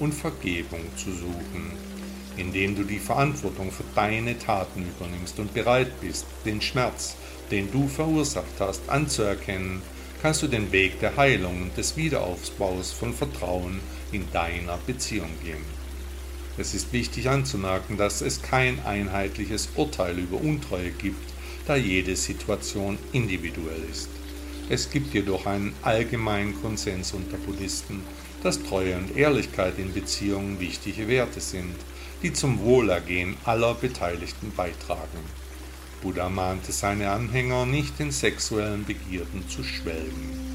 und 0.00 0.14
Vergebung 0.14 0.80
zu 0.96 1.12
suchen 1.12 1.97
indem 2.38 2.76
du 2.76 2.84
die 2.84 2.98
Verantwortung 2.98 3.70
für 3.70 3.84
deine 3.94 4.38
Taten 4.38 4.86
übernimmst 4.86 5.38
und 5.38 5.52
bereit 5.54 6.00
bist, 6.00 6.26
den 6.44 6.60
Schmerz, 6.60 7.16
den 7.50 7.70
du 7.70 7.88
verursacht 7.88 8.60
hast, 8.60 8.88
anzuerkennen, 8.88 9.82
kannst 10.22 10.42
du 10.42 10.46
den 10.46 10.72
Weg 10.72 11.00
der 11.00 11.16
Heilung 11.16 11.62
und 11.62 11.76
des 11.76 11.96
Wiederaufbaus 11.96 12.92
von 12.92 13.12
Vertrauen 13.12 13.80
in 14.12 14.30
deiner 14.32 14.78
Beziehung 14.86 15.30
gehen. 15.44 15.78
Es 16.56 16.74
ist 16.74 16.92
wichtig 16.92 17.28
anzumerken, 17.28 17.96
dass 17.96 18.20
es 18.20 18.42
kein 18.42 18.84
einheitliches 18.84 19.68
Urteil 19.76 20.18
über 20.18 20.40
Untreue 20.40 20.90
gibt, 20.90 21.32
da 21.66 21.76
jede 21.76 22.16
Situation 22.16 22.98
individuell 23.12 23.82
ist. 23.90 24.08
Es 24.68 24.90
gibt 24.90 25.14
jedoch 25.14 25.46
einen 25.46 25.72
allgemeinen 25.82 26.60
Konsens 26.60 27.12
unter 27.12 27.36
Buddhisten, 27.38 28.02
dass 28.42 28.62
Treue 28.62 28.96
und 28.96 29.16
Ehrlichkeit 29.16 29.78
in 29.78 29.92
Beziehungen 29.94 30.60
wichtige 30.60 31.08
Werte 31.08 31.40
sind 31.40 31.74
die 32.22 32.32
zum 32.32 32.60
Wohlergehen 32.60 33.36
aller 33.44 33.74
Beteiligten 33.74 34.52
beitragen. 34.56 35.18
Buddha 36.02 36.28
mahnte 36.28 36.72
seine 36.72 37.10
Anhänger 37.10 37.66
nicht 37.66 37.98
in 37.98 38.10
sexuellen 38.10 38.84
Begierden 38.84 39.48
zu 39.48 39.64
schwelgen. 39.64 40.48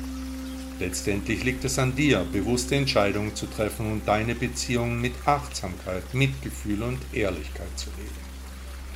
Letztendlich 0.79 1.43
liegt 1.43 1.63
es 1.65 1.77
an 1.79 1.95
dir, 1.95 2.25
bewusste 2.31 2.75
Entscheidungen 2.75 3.35
zu 3.35 3.45
treffen 3.45 3.91
und 3.91 4.07
deine 4.07 4.35
Beziehungen 4.35 4.99
mit 4.99 5.13
Achtsamkeit, 5.25 6.13
Mitgefühl 6.13 6.81
und 6.83 6.99
Ehrlichkeit 7.13 7.77
zu 7.77 7.89
leben. 7.97 8.33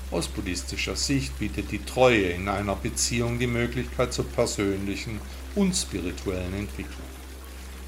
Aus 0.09 0.27
buddhistischer 0.27 0.95
Sicht 0.95 1.37
bietet 1.37 1.71
die 1.71 1.83
Treue 1.83 2.29
in 2.29 2.47
einer 2.47 2.75
Beziehung 2.75 3.39
die 3.39 3.47
Möglichkeit 3.47 4.13
zur 4.13 4.25
persönlichen 4.25 5.19
und 5.55 5.75
spirituellen 5.75 6.53
Entwicklung. 6.53 7.07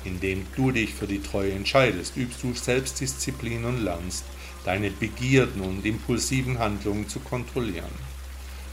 Indem 0.03 0.45
du 0.55 0.71
dich 0.71 0.93
für 0.93 1.07
die 1.07 1.21
Treue 1.21 1.53
entscheidest, 1.53 2.15
übst 2.17 2.43
du 2.43 2.53
Selbstdisziplin 2.53 3.65
und 3.65 3.83
lernst, 3.83 4.25
deine 4.65 4.91
Begierden 4.91 5.61
und 5.61 5.85
impulsiven 5.85 6.59
Handlungen 6.59 7.07
zu 7.07 7.19
kontrollieren. 7.19 8.09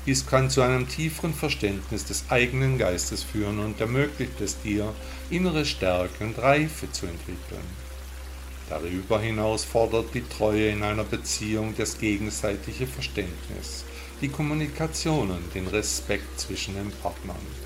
Dies 0.06 0.24
kann 0.24 0.50
zu 0.50 0.62
einem 0.62 0.88
tieferen 0.88 1.34
Verständnis 1.34 2.04
des 2.04 2.24
eigenen 2.28 2.78
Geistes 2.78 3.24
führen 3.24 3.58
und 3.58 3.80
ermöglicht 3.80 4.40
es 4.40 4.60
dir, 4.60 4.94
innere 5.30 5.64
Stärke 5.64 6.24
und 6.24 6.38
Reife 6.38 6.90
zu 6.92 7.06
entwickeln. 7.06 7.66
Darüber 8.68 9.20
hinaus 9.20 9.64
fordert 9.64 10.14
die 10.14 10.22
Treue 10.22 10.70
in 10.70 10.82
einer 10.82 11.04
Beziehung 11.04 11.74
das 11.76 11.98
gegenseitige 11.98 12.86
Verständnis, 12.86 13.84
die 14.20 14.28
Kommunikation 14.28 15.30
und 15.30 15.54
den 15.54 15.66
Respekt 15.68 16.38
zwischen 16.38 16.74
den 16.74 16.90
Partnern. 16.90 17.65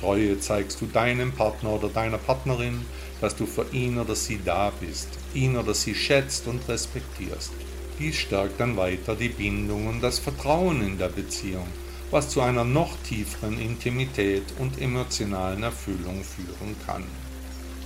Treue 0.00 0.38
zeigst 0.40 0.80
du 0.80 0.86
deinem 0.86 1.32
Partner 1.32 1.70
oder 1.70 1.88
deiner 1.88 2.18
Partnerin, 2.18 2.84
dass 3.20 3.36
du 3.36 3.46
für 3.46 3.66
ihn 3.72 3.98
oder 3.98 4.16
sie 4.16 4.40
da 4.44 4.72
bist, 4.80 5.08
ihn 5.34 5.56
oder 5.56 5.74
sie 5.74 5.94
schätzt 5.94 6.46
und 6.46 6.68
respektierst. 6.68 7.52
Dies 7.98 8.16
stärkt 8.16 8.58
dann 8.60 8.76
weiter 8.76 9.14
die 9.14 9.28
Bindung 9.28 9.86
und 9.86 10.00
das 10.00 10.18
Vertrauen 10.18 10.82
in 10.82 10.98
der 10.98 11.08
Beziehung, 11.08 11.66
was 12.10 12.28
zu 12.28 12.40
einer 12.40 12.64
noch 12.64 12.96
tieferen 13.04 13.60
Intimität 13.60 14.44
und 14.58 14.80
emotionalen 14.80 15.62
Erfüllung 15.62 16.22
führen 16.24 16.74
kann. 16.86 17.04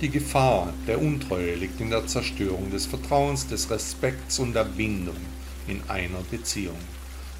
Die 0.01 0.09
Gefahr 0.09 0.73
der 0.87 1.01
Untreue 1.01 1.55
liegt 1.55 1.81
in 1.81 1.89
der 1.89 2.07
Zerstörung 2.07 2.69
des 2.71 2.85
Vertrauens, 2.85 3.47
des 3.47 3.69
Respekts 3.69 4.39
und 4.39 4.53
der 4.53 4.65
Bindung 4.65 5.15
in 5.67 5.81
einer 5.87 6.21
Beziehung. 6.29 6.77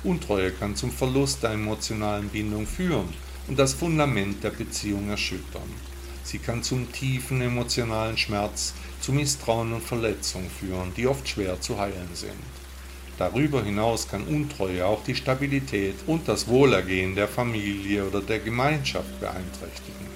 Untreue 0.04 0.52
kann 0.52 0.76
zum 0.76 0.92
Verlust 0.92 1.44
der 1.44 1.52
emotionalen 1.52 2.30
Bindung 2.30 2.66
führen 2.66 3.10
und 3.48 3.58
das 3.58 3.74
Fundament 3.74 4.44
der 4.44 4.52
Beziehung 4.52 5.10
erschüttern. 5.10 5.72
Sie 6.24 6.40
kann 6.40 6.62
zum 6.62 6.92
tiefen 6.92 7.42
emotionalen 7.42 8.18
Schmerz, 8.18 8.74
zu 9.00 9.14
Misstrauen 9.14 9.72
und 9.74 9.84
Verletzung 9.84 10.50
führen, 10.50 10.94
die 10.98 11.08
oft 11.08 11.28
schwer 11.28 11.62
zu 11.62 11.80
heilen 11.80 12.10
sind. 12.14 12.34
Darüber 13.18 13.64
hinaus 13.64 14.08
kann 14.08 14.24
Untreue 14.24 14.86
auch 14.86 15.04
die 15.04 15.16
Stabilität 15.16 15.96
und 16.06 16.28
das 16.28 16.48
Wohlergehen 16.48 17.16
der 17.16 17.28
Familie 17.28 18.06
oder 18.06 18.22
der 18.22 18.40
Gemeinschaft 18.40 19.20
beeinträchtigen. 19.20 20.08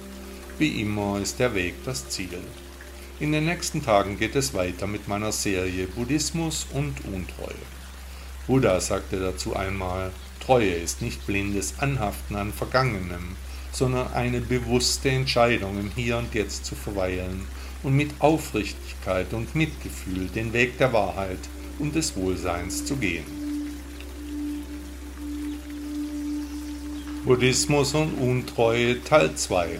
Wie 0.58 0.80
immer 0.82 1.18
ist 1.20 1.40
der 1.40 1.54
Weg 1.54 1.74
das 1.84 2.08
Ziel. 2.10 2.38
In 3.18 3.32
den 3.32 3.46
nächsten 3.46 3.84
Tagen 3.84 4.18
geht 4.18 4.36
es 4.36 4.54
weiter 4.54 4.86
mit 4.86 5.08
meiner 5.08 5.32
Serie 5.32 5.86
Buddhismus 5.86 6.66
und 6.72 6.94
Untreue. 7.04 7.54
Buddha 8.46 8.80
sagte 8.80 9.18
dazu 9.18 9.56
einmal, 9.56 10.12
Treue 10.44 10.72
ist 10.72 11.02
nicht 11.02 11.24
blindes 11.24 11.74
Anhaften 11.78 12.34
an 12.34 12.52
Vergangenem, 12.52 13.36
sondern 13.70 14.12
eine 14.12 14.40
bewusste 14.40 15.08
Entscheidung 15.10 15.78
im 15.78 15.92
Hier 15.94 16.18
und 16.18 16.34
Jetzt 16.34 16.64
zu 16.64 16.74
verweilen 16.74 17.46
und 17.84 17.94
mit 17.94 18.10
Aufrichtigkeit 18.18 19.32
und 19.34 19.54
Mitgefühl 19.54 20.26
den 20.34 20.52
Weg 20.52 20.78
der 20.78 20.92
Wahrheit 20.92 21.38
und 21.78 21.94
des 21.94 22.16
Wohlseins 22.16 22.84
zu 22.84 22.96
gehen. 22.96 23.24
Buddhismus 27.24 27.94
und 27.94 28.14
Untreue 28.14 29.02
Teil 29.04 29.36
2 29.36 29.78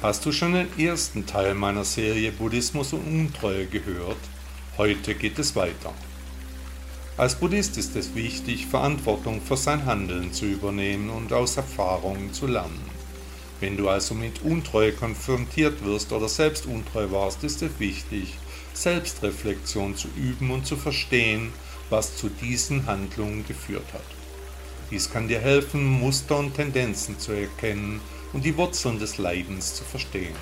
Hast 0.00 0.24
du 0.24 0.32
schon 0.32 0.54
den 0.54 0.78
ersten 0.78 1.26
Teil 1.26 1.54
meiner 1.54 1.84
Serie 1.84 2.32
Buddhismus 2.32 2.94
und 2.94 3.06
Untreue 3.06 3.66
gehört? 3.66 4.16
Heute 4.78 5.14
geht 5.14 5.38
es 5.38 5.54
weiter. 5.54 5.92
Als 7.18 7.34
Buddhist 7.34 7.76
ist 7.78 7.96
es 7.96 8.14
wichtig, 8.14 8.66
Verantwortung 8.66 9.42
für 9.42 9.56
sein 9.56 9.86
Handeln 9.86 10.32
zu 10.32 10.44
übernehmen 10.44 11.10
und 11.10 11.32
aus 11.32 11.56
Erfahrungen 11.56 12.32
zu 12.32 12.46
lernen. 12.46 12.80
Wenn 13.58 13.76
du 13.76 13.88
also 13.88 14.14
mit 14.14 14.42
Untreue 14.42 14.92
konfrontiert 14.92 15.84
wirst 15.84 16.12
oder 16.12 16.28
selbst 16.28 16.66
untreu 16.66 17.10
warst, 17.10 17.42
ist 17.42 17.60
es 17.62 17.72
wichtig, 17.80 18.38
Selbstreflexion 18.72 19.96
zu 19.96 20.06
üben 20.16 20.52
und 20.52 20.64
zu 20.64 20.76
verstehen, 20.76 21.52
was 21.90 22.16
zu 22.16 22.28
diesen 22.28 22.86
Handlungen 22.86 23.44
geführt 23.48 23.92
hat. 23.92 24.06
Dies 24.92 25.10
kann 25.10 25.26
dir 25.26 25.40
helfen, 25.40 25.84
Muster 25.84 26.38
und 26.38 26.54
Tendenzen 26.54 27.18
zu 27.18 27.32
erkennen 27.32 28.00
und 28.32 28.44
die 28.44 28.56
Wurzeln 28.56 29.00
des 29.00 29.18
Leidens 29.18 29.74
zu 29.74 29.82
verstehen. 29.82 30.36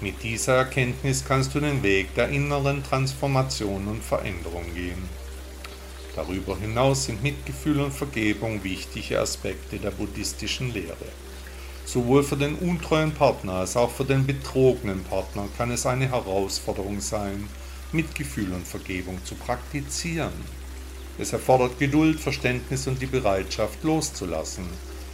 Mit 0.00 0.22
dieser 0.22 0.54
Erkenntnis 0.54 1.22
kannst 1.28 1.54
du 1.54 1.60
den 1.60 1.82
Weg 1.82 2.14
der 2.14 2.30
inneren 2.30 2.82
Transformation 2.82 3.88
und 3.88 4.02
Veränderung 4.02 4.72
gehen. 4.74 5.22
Darüber 6.14 6.58
hinaus 6.58 7.06
sind 7.06 7.22
Mitgefühl 7.22 7.80
und 7.80 7.92
Vergebung 7.92 8.62
wichtige 8.62 9.20
Aspekte 9.20 9.78
der 9.78 9.92
buddhistischen 9.92 10.72
Lehre. 10.72 10.96
Sowohl 11.86 12.22
für 12.22 12.36
den 12.36 12.54
untreuen 12.56 13.12
Partner 13.12 13.54
als 13.54 13.76
auch 13.76 13.90
für 13.90 14.04
den 14.04 14.26
betrogenen 14.26 15.02
Partner 15.04 15.48
kann 15.56 15.70
es 15.70 15.86
eine 15.86 16.10
Herausforderung 16.10 17.00
sein, 17.00 17.48
Mitgefühl 17.92 18.52
und 18.52 18.66
Vergebung 18.66 19.18
zu 19.24 19.34
praktizieren. 19.34 20.32
Es 21.18 21.32
erfordert 21.32 21.78
Geduld, 21.78 22.20
Verständnis 22.20 22.86
und 22.86 23.00
die 23.00 23.06
Bereitschaft 23.06 23.82
loszulassen 23.82 24.64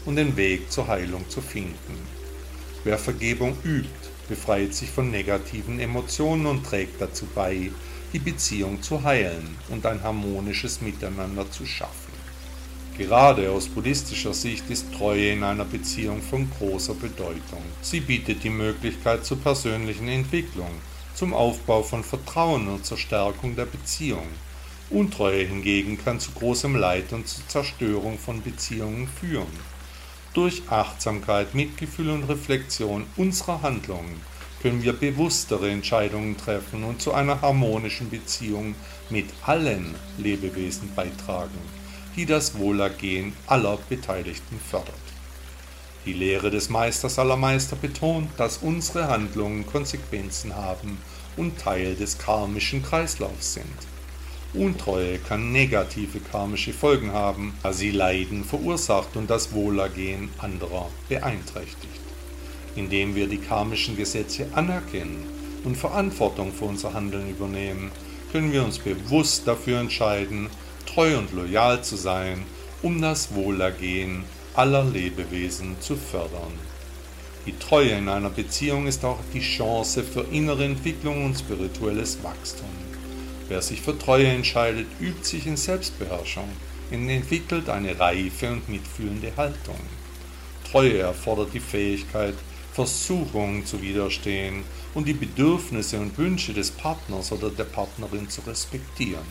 und 0.04 0.16
den 0.16 0.36
Weg 0.36 0.70
zur 0.70 0.88
Heilung 0.88 1.28
zu 1.28 1.40
finden. 1.40 1.98
Wer 2.84 2.98
Vergebung 2.98 3.56
übt, 3.64 3.88
befreit 4.28 4.74
sich 4.74 4.90
von 4.90 5.10
negativen 5.10 5.80
Emotionen 5.80 6.46
und 6.46 6.64
trägt 6.64 7.00
dazu 7.00 7.26
bei, 7.34 7.70
die 8.12 8.18
Beziehung 8.18 8.82
zu 8.82 9.02
heilen 9.02 9.56
und 9.68 9.84
ein 9.84 10.02
harmonisches 10.02 10.80
Miteinander 10.80 11.50
zu 11.50 11.66
schaffen. 11.66 12.12
Gerade 12.96 13.50
aus 13.52 13.68
buddhistischer 13.68 14.34
Sicht 14.34 14.68
ist 14.70 14.92
Treue 14.92 15.30
in 15.32 15.44
einer 15.44 15.64
Beziehung 15.64 16.20
von 16.20 16.50
großer 16.50 16.94
Bedeutung. 16.94 17.62
Sie 17.80 18.00
bietet 18.00 18.42
die 18.42 18.50
Möglichkeit 18.50 19.24
zur 19.24 19.38
persönlichen 19.38 20.08
Entwicklung, 20.08 20.70
zum 21.14 21.32
Aufbau 21.32 21.82
von 21.82 22.02
Vertrauen 22.02 22.66
und 22.66 22.84
zur 22.84 22.98
Stärkung 22.98 23.54
der 23.54 23.66
Beziehung. 23.66 24.26
Untreue 24.90 25.44
hingegen 25.44 25.96
kann 26.02 26.18
zu 26.18 26.32
großem 26.32 26.74
Leid 26.74 27.12
und 27.12 27.28
zur 27.28 27.46
Zerstörung 27.46 28.18
von 28.18 28.42
Beziehungen 28.42 29.06
führen. 29.06 29.46
Durch 30.34 30.62
Achtsamkeit, 30.68 31.54
Mitgefühl 31.54 32.10
und 32.10 32.24
Reflexion 32.24 33.04
unserer 33.16 33.62
Handlungen 33.62 34.20
können 34.62 34.82
wir 34.82 34.92
bewusstere 34.92 35.70
Entscheidungen 35.70 36.36
treffen 36.36 36.84
und 36.84 37.00
zu 37.00 37.12
einer 37.12 37.40
harmonischen 37.40 38.10
Beziehung 38.10 38.74
mit 39.10 39.26
allen 39.42 39.94
Lebewesen 40.18 40.94
beitragen, 40.94 41.58
die 42.16 42.26
das 42.26 42.58
Wohlergehen 42.58 43.32
aller 43.46 43.78
Beteiligten 43.88 44.58
fördert. 44.58 44.94
Die 46.06 46.12
Lehre 46.12 46.50
des 46.50 46.70
Meisters 46.70 47.18
aller 47.18 47.36
Meister 47.36 47.76
betont, 47.76 48.30
dass 48.36 48.58
unsere 48.58 49.08
Handlungen 49.08 49.66
Konsequenzen 49.66 50.56
haben 50.56 50.98
und 51.36 51.58
Teil 51.58 51.94
des 51.94 52.18
karmischen 52.18 52.82
Kreislaufs 52.82 53.54
sind. 53.54 53.66
Untreue 54.54 55.18
kann 55.18 55.52
negative 55.52 56.20
karmische 56.20 56.72
Folgen 56.72 57.12
haben, 57.12 57.52
da 57.62 57.72
sie 57.72 57.90
Leiden 57.90 58.44
verursacht 58.44 59.14
und 59.16 59.28
das 59.28 59.52
Wohlergehen 59.52 60.30
anderer 60.38 60.88
beeinträchtigt 61.08 62.00
indem 62.76 63.14
wir 63.14 63.26
die 63.26 63.38
karmischen 63.38 63.96
Gesetze 63.96 64.46
anerkennen 64.54 65.26
und 65.64 65.76
Verantwortung 65.76 66.52
für 66.52 66.66
unser 66.66 66.94
Handeln 66.94 67.30
übernehmen, 67.30 67.90
können 68.32 68.52
wir 68.52 68.64
uns 68.64 68.78
bewusst 68.78 69.46
dafür 69.46 69.80
entscheiden, 69.80 70.48
treu 70.86 71.18
und 71.18 71.32
loyal 71.32 71.82
zu 71.82 71.96
sein, 71.96 72.44
um 72.82 73.00
das 73.00 73.34
Wohlergehen 73.34 74.24
aller 74.54 74.84
Lebewesen 74.84 75.76
zu 75.80 75.96
fördern. 75.96 76.52
Die 77.46 77.56
Treue 77.58 77.92
in 77.92 78.08
einer 78.08 78.30
Beziehung 78.30 78.86
ist 78.86 79.04
auch 79.04 79.18
die 79.32 79.40
Chance 79.40 80.02
für 80.02 80.26
innere 80.32 80.64
Entwicklung 80.64 81.24
und 81.24 81.38
spirituelles 81.38 82.22
Wachstum. 82.22 82.68
Wer 83.48 83.62
sich 83.62 83.80
für 83.80 83.96
Treue 83.96 84.26
entscheidet, 84.26 84.86
übt 85.00 85.24
sich 85.24 85.46
in 85.46 85.56
Selbstbeherrschung 85.56 86.48
und 86.90 87.08
entwickelt 87.08 87.70
eine 87.70 87.98
reife 87.98 88.52
und 88.52 88.68
mitfühlende 88.68 89.32
Haltung. 89.36 89.80
Treue 90.70 90.98
erfordert 90.98 91.54
die 91.54 91.60
Fähigkeit, 91.60 92.34
Versuchungen 92.78 93.66
zu 93.66 93.82
widerstehen 93.82 94.62
und 94.94 95.08
die 95.08 95.12
Bedürfnisse 95.12 95.98
und 95.98 96.16
Wünsche 96.16 96.52
des 96.54 96.70
Partners 96.70 97.32
oder 97.32 97.50
der 97.50 97.64
Partnerin 97.64 98.30
zu 98.30 98.40
respektieren. 98.42 99.26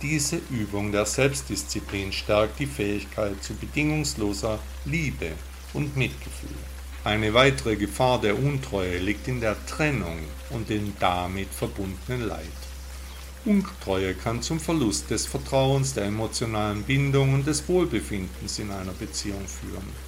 Diese 0.00 0.40
Übung 0.48 0.90
der 0.90 1.04
Selbstdisziplin 1.04 2.12
stärkt 2.12 2.58
die 2.58 2.64
Fähigkeit 2.64 3.44
zu 3.44 3.52
bedingungsloser 3.52 4.58
Liebe 4.86 5.32
und 5.74 5.98
Mitgefühl. 5.98 6.56
Eine 7.04 7.34
weitere 7.34 7.76
Gefahr 7.76 8.22
der 8.22 8.38
Untreue 8.38 9.00
liegt 9.00 9.28
in 9.28 9.42
der 9.42 9.56
Trennung 9.66 10.20
und 10.48 10.70
dem 10.70 10.94
damit 10.98 11.50
verbundenen 11.50 12.26
Leid. 12.26 12.60
Untreue 13.44 14.14
kann 14.14 14.40
zum 14.40 14.60
Verlust 14.60 15.10
des 15.10 15.26
Vertrauens, 15.26 15.92
der 15.92 16.06
emotionalen 16.06 16.84
Bindung 16.84 17.34
und 17.34 17.46
des 17.46 17.68
Wohlbefindens 17.68 18.58
in 18.58 18.70
einer 18.70 18.94
Beziehung 18.94 19.46
führen. 19.46 20.05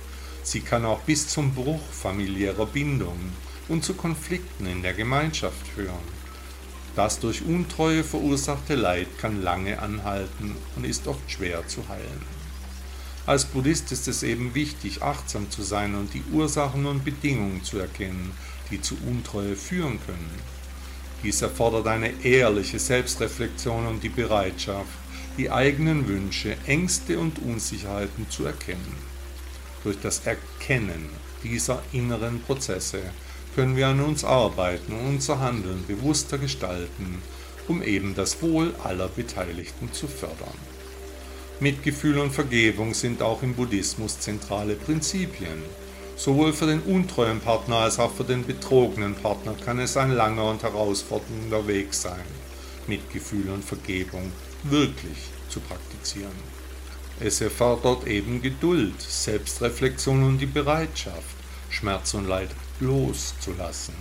Sie 0.50 0.60
kann 0.60 0.86
auch 0.86 1.00
bis 1.00 1.28
zum 1.28 1.52
Bruch 1.52 1.82
familiärer 1.92 2.64
Bindungen 2.64 3.34
und 3.68 3.84
zu 3.84 3.92
Konflikten 3.92 4.64
in 4.64 4.80
der 4.80 4.94
Gemeinschaft 4.94 5.68
führen. 5.74 6.08
Das 6.96 7.20
durch 7.20 7.42
Untreue 7.44 8.02
verursachte 8.02 8.74
Leid 8.74 9.08
kann 9.18 9.42
lange 9.42 9.78
anhalten 9.78 10.56
und 10.74 10.86
ist 10.86 11.06
oft 11.06 11.30
schwer 11.30 11.68
zu 11.68 11.86
heilen. 11.90 12.22
Als 13.26 13.44
Buddhist 13.44 13.92
ist 13.92 14.08
es 14.08 14.22
eben 14.22 14.54
wichtig, 14.54 15.02
achtsam 15.02 15.50
zu 15.50 15.62
sein 15.62 15.94
und 15.94 16.14
die 16.14 16.24
Ursachen 16.32 16.86
und 16.86 17.04
Bedingungen 17.04 17.62
zu 17.62 17.78
erkennen, 17.78 18.32
die 18.70 18.80
zu 18.80 18.96
Untreue 19.06 19.54
führen 19.54 20.00
können. 20.06 20.30
Dies 21.22 21.42
erfordert 21.42 21.88
eine 21.88 22.24
ehrliche 22.24 22.78
Selbstreflexion 22.78 23.86
und 23.86 24.02
die 24.02 24.08
Bereitschaft, 24.08 24.88
die 25.36 25.50
eigenen 25.50 26.08
Wünsche, 26.08 26.56
Ängste 26.66 27.18
und 27.18 27.38
Unsicherheiten 27.38 28.30
zu 28.30 28.46
erkennen. 28.46 29.17
Durch 29.84 29.98
das 30.00 30.22
Erkennen 30.26 31.08
dieser 31.42 31.82
inneren 31.92 32.42
Prozesse 32.42 33.00
können 33.54 33.76
wir 33.76 33.88
an 33.88 34.00
uns 34.00 34.24
arbeiten 34.24 34.92
und 34.92 35.06
unser 35.06 35.40
Handeln 35.40 35.84
bewusster 35.86 36.38
gestalten, 36.38 37.22
um 37.68 37.82
eben 37.82 38.14
das 38.14 38.42
Wohl 38.42 38.74
aller 38.82 39.08
Beteiligten 39.08 39.92
zu 39.92 40.06
fördern. 40.06 40.58
Mitgefühl 41.60 42.18
und 42.18 42.30
Vergebung 42.30 42.94
sind 42.94 43.20
auch 43.20 43.42
im 43.42 43.54
Buddhismus 43.54 44.20
zentrale 44.20 44.74
Prinzipien. 44.74 45.62
Sowohl 46.16 46.52
für 46.52 46.66
den 46.66 46.80
untreuen 46.80 47.40
Partner 47.40 47.76
als 47.76 47.98
auch 47.98 48.12
für 48.12 48.24
den 48.24 48.44
betrogenen 48.44 49.14
Partner 49.14 49.54
kann 49.64 49.78
es 49.78 49.96
ein 49.96 50.12
langer 50.12 50.50
und 50.50 50.62
herausfordernder 50.62 51.66
Weg 51.66 51.94
sein, 51.94 52.26
Mitgefühl 52.86 53.50
und 53.50 53.64
Vergebung 53.64 54.32
wirklich 54.64 55.18
zu 55.48 55.60
praktizieren. 55.60 56.57
Es 57.20 57.40
erfordert 57.40 58.06
eben 58.06 58.40
Geduld, 58.42 59.00
Selbstreflexion 59.00 60.22
und 60.22 60.38
die 60.38 60.46
Bereitschaft, 60.46 61.36
Schmerz 61.68 62.14
und 62.14 62.28
Leid 62.28 62.50
loszulassen. 62.78 63.94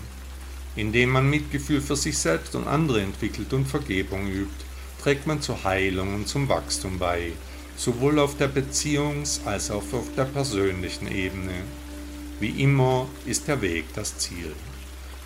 Indem 0.75 1.09
man 1.09 1.27
Mitgefühl 1.27 1.81
für 1.81 1.95
sich 1.95 2.15
selbst 2.15 2.53
und 2.53 2.67
andere 2.67 3.01
entwickelt 3.01 3.51
und 3.53 3.65
Vergebung 3.65 4.27
übt, 4.27 4.65
trägt 5.01 5.25
man 5.25 5.41
zur 5.41 5.63
Heilung 5.63 6.13
und 6.13 6.27
zum 6.27 6.47
Wachstum 6.47 6.99
bei, 6.99 7.31
sowohl 7.75 8.19
auf 8.19 8.37
der 8.37 8.53
Beziehungs- 8.53 9.43
als 9.45 9.71
auch 9.71 9.93
auf 9.93 10.13
der 10.15 10.25
persönlichen 10.25 11.11
Ebene. 11.11 11.63
Wie 12.39 12.61
immer 12.61 13.07
ist 13.25 13.47
der 13.47 13.61
Weg 13.63 13.85
das 13.95 14.19
Ziel. 14.19 14.53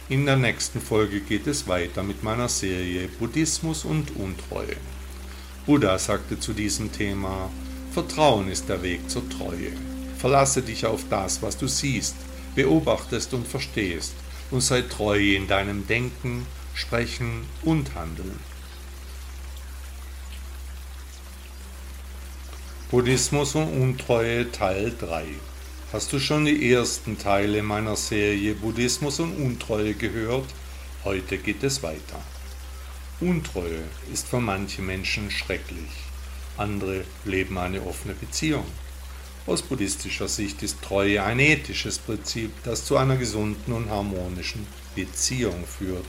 In 0.08 0.26
der 0.26 0.38
nächsten 0.38 0.80
Folge 0.80 1.20
geht 1.20 1.46
es 1.48 1.68
weiter 1.68 2.04
mit 2.04 2.24
meiner 2.24 2.48
Serie 2.48 3.10
Buddhismus 3.20 3.84
und 3.84 4.16
Untreue. 4.16 4.78
Buddha 5.66 6.00
sagte 6.00 6.40
zu 6.40 6.54
diesem 6.54 6.92
Thema, 6.92 7.50
Vertrauen 7.92 8.50
ist 8.50 8.70
der 8.70 8.84
Weg 8.84 9.10
zur 9.10 9.30
Treue. 9.30 9.74
Verlasse 10.18 10.62
dich 10.62 10.86
auf 10.86 11.02
das, 11.10 11.42
was 11.42 11.58
du 11.58 11.68
siehst, 11.68 12.16
beobachtest 12.56 13.34
und 13.34 13.46
verstehst 13.46 14.14
und 14.50 14.62
sei 14.62 14.84
treu 14.84 15.20
in 15.36 15.48
deinem 15.48 15.86
Denken, 15.88 16.46
Sprechen 16.74 17.46
und 17.64 17.94
Handeln. 17.96 18.40
Buddhismus 22.90 23.56
und 23.56 23.68
Untreue 23.82 24.50
Teil 24.52 24.94
3 24.98 25.26
Hast 25.92 26.14
du 26.14 26.20
schon 26.20 26.46
die 26.46 26.72
ersten 26.72 27.18
Teile 27.18 27.62
meiner 27.62 27.98
Serie 27.98 28.54
Buddhismus 28.54 29.20
und 29.20 29.36
Untreue 29.36 29.94
gehört? 29.94 30.48
Heute 31.04 31.38
geht 31.38 31.62
es 31.64 31.84
weiter. 31.84 32.22
Untreue 33.20 33.84
ist 34.14 34.28
für 34.28 34.40
manche 34.40 34.82
Menschen 34.82 35.30
schrecklich. 35.30 36.11
Andere 36.62 37.04
leben 37.26 37.58
eine 37.58 37.82
offene 37.82 38.14
Beziehung. 38.14 38.66
Aus 39.48 39.64
buddhistischer 39.64 40.28
Sicht 40.28 40.62
ist 40.62 40.84
Treue 40.84 41.24
ein 41.24 41.40
ethisches 41.40 41.98
Prinzip, 41.98 42.52
das 42.64 42.86
zu 42.86 42.98
einer 42.98 43.18
gesunden 43.18 43.74
und 43.74 43.90
harmonischen 43.90 44.68
Beziehung 44.96 45.66
führt. 45.66 46.06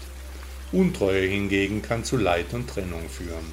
Untreue 0.70 1.26
hingegen 1.26 1.80
kann 1.80 2.04
zu 2.04 2.18
Leid 2.18 2.52
und 2.52 2.68
Trennung 2.68 3.08
führen. 3.08 3.50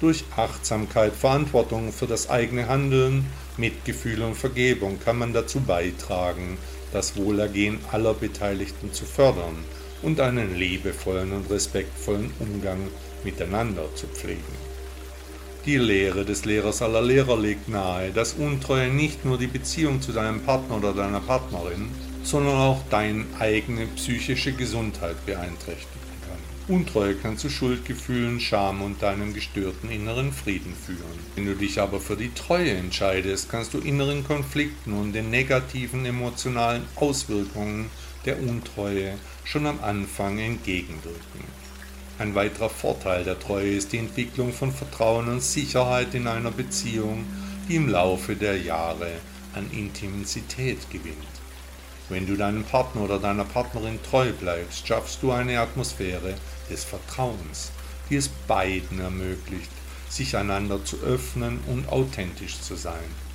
Durch 0.00 0.24
Achtsamkeit, 0.36 1.14
Verantwortung 1.14 1.92
für 1.92 2.06
das 2.06 2.28
eigene 2.28 2.68
Handeln, 2.68 3.24
Mitgefühl 3.56 4.22
und 4.22 4.36
Vergebung 4.36 5.00
kann 5.00 5.16
man 5.18 5.32
dazu 5.32 5.60
beitragen, 5.60 6.58
das 6.92 7.16
Wohlergehen 7.16 7.78
aller 7.90 8.12
Beteiligten 8.12 8.92
zu 8.92 9.06
fördern 9.06 9.56
und 10.02 10.20
einen 10.20 10.54
liebevollen 10.54 11.32
und 11.32 11.50
respektvollen 11.50 12.30
Umgang 12.38 12.88
miteinander 13.24 13.94
zu 13.94 14.06
pflegen. 14.06 14.67
Die 15.68 15.76
Lehre 15.76 16.24
des 16.24 16.46
Lehrers 16.46 16.80
aller 16.80 17.02
Lehrer 17.02 17.38
legt 17.38 17.68
nahe, 17.68 18.10
dass 18.10 18.32
Untreue 18.32 18.88
nicht 18.88 19.26
nur 19.26 19.36
die 19.36 19.48
Beziehung 19.48 20.00
zu 20.00 20.12
deinem 20.12 20.40
Partner 20.40 20.78
oder 20.78 20.94
deiner 20.94 21.20
Partnerin, 21.20 21.90
sondern 22.22 22.56
auch 22.56 22.80
deine 22.88 23.26
eigene 23.38 23.84
psychische 23.88 24.54
Gesundheit 24.54 25.26
beeinträchtigen 25.26 26.08
kann. 26.26 26.74
Untreue 26.74 27.16
kann 27.16 27.36
zu 27.36 27.50
Schuldgefühlen, 27.50 28.40
Scham 28.40 28.80
und 28.80 29.02
deinem 29.02 29.34
gestörten 29.34 29.90
inneren 29.90 30.32
Frieden 30.32 30.72
führen. 30.74 31.18
Wenn 31.34 31.44
du 31.44 31.54
dich 31.54 31.78
aber 31.78 32.00
für 32.00 32.16
die 32.16 32.32
Treue 32.32 32.70
entscheidest, 32.70 33.50
kannst 33.50 33.74
du 33.74 33.78
inneren 33.78 34.26
Konflikten 34.26 34.94
und 34.94 35.12
den 35.12 35.28
negativen 35.28 36.06
emotionalen 36.06 36.84
Auswirkungen 36.96 37.90
der 38.24 38.40
Untreue 38.40 39.18
schon 39.44 39.66
am 39.66 39.80
Anfang 39.82 40.38
entgegenwirken. 40.38 41.57
Ein 42.18 42.34
weiterer 42.34 42.68
Vorteil 42.68 43.22
der 43.22 43.38
Treue 43.38 43.76
ist 43.76 43.92
die 43.92 43.98
Entwicklung 43.98 44.52
von 44.52 44.72
Vertrauen 44.72 45.28
und 45.28 45.40
Sicherheit 45.40 46.14
in 46.14 46.26
einer 46.26 46.50
Beziehung, 46.50 47.24
die 47.68 47.76
im 47.76 47.88
Laufe 47.88 48.34
der 48.34 48.60
Jahre 48.60 49.12
an 49.54 49.70
Intimität 49.70 50.90
gewinnt. 50.90 51.14
Wenn 52.08 52.26
du 52.26 52.36
deinem 52.36 52.64
Partner 52.64 53.02
oder 53.02 53.20
deiner 53.20 53.44
Partnerin 53.44 54.00
treu 54.02 54.32
bleibst, 54.32 54.88
schaffst 54.88 55.22
du 55.22 55.30
eine 55.30 55.60
Atmosphäre 55.60 56.34
des 56.68 56.82
Vertrauens, 56.82 57.70
die 58.10 58.16
es 58.16 58.28
beiden 58.28 58.98
ermöglicht, 58.98 59.70
sich 60.08 60.36
einander 60.36 60.84
zu 60.84 60.96
öffnen 61.02 61.60
und 61.68 61.88
authentisch 61.88 62.60
zu 62.60 62.74
sein. 62.74 63.28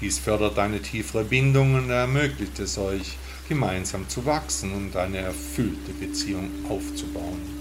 Dies 0.00 0.20
fördert 0.20 0.56
eine 0.56 0.80
tiefere 0.80 1.24
Bindung 1.24 1.74
und 1.74 1.90
ermöglicht 1.90 2.60
es 2.60 2.78
euch, 2.78 3.16
gemeinsam 3.48 4.08
zu 4.08 4.24
wachsen 4.24 4.72
und 4.72 4.94
eine 4.94 5.18
erfüllte 5.18 5.92
Beziehung 5.98 6.48
aufzubauen. 6.68 7.59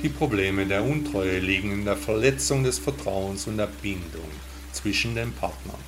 Die 0.00 0.08
Probleme 0.08 0.64
der 0.64 0.84
Untreue 0.84 1.40
liegen 1.40 1.72
in 1.72 1.84
der 1.84 1.96
Verletzung 1.96 2.62
des 2.62 2.78
Vertrauens 2.78 3.48
und 3.48 3.56
der 3.56 3.66
Bindung 3.82 4.30
zwischen 4.72 5.16
den 5.16 5.32
Partnern. 5.32 5.80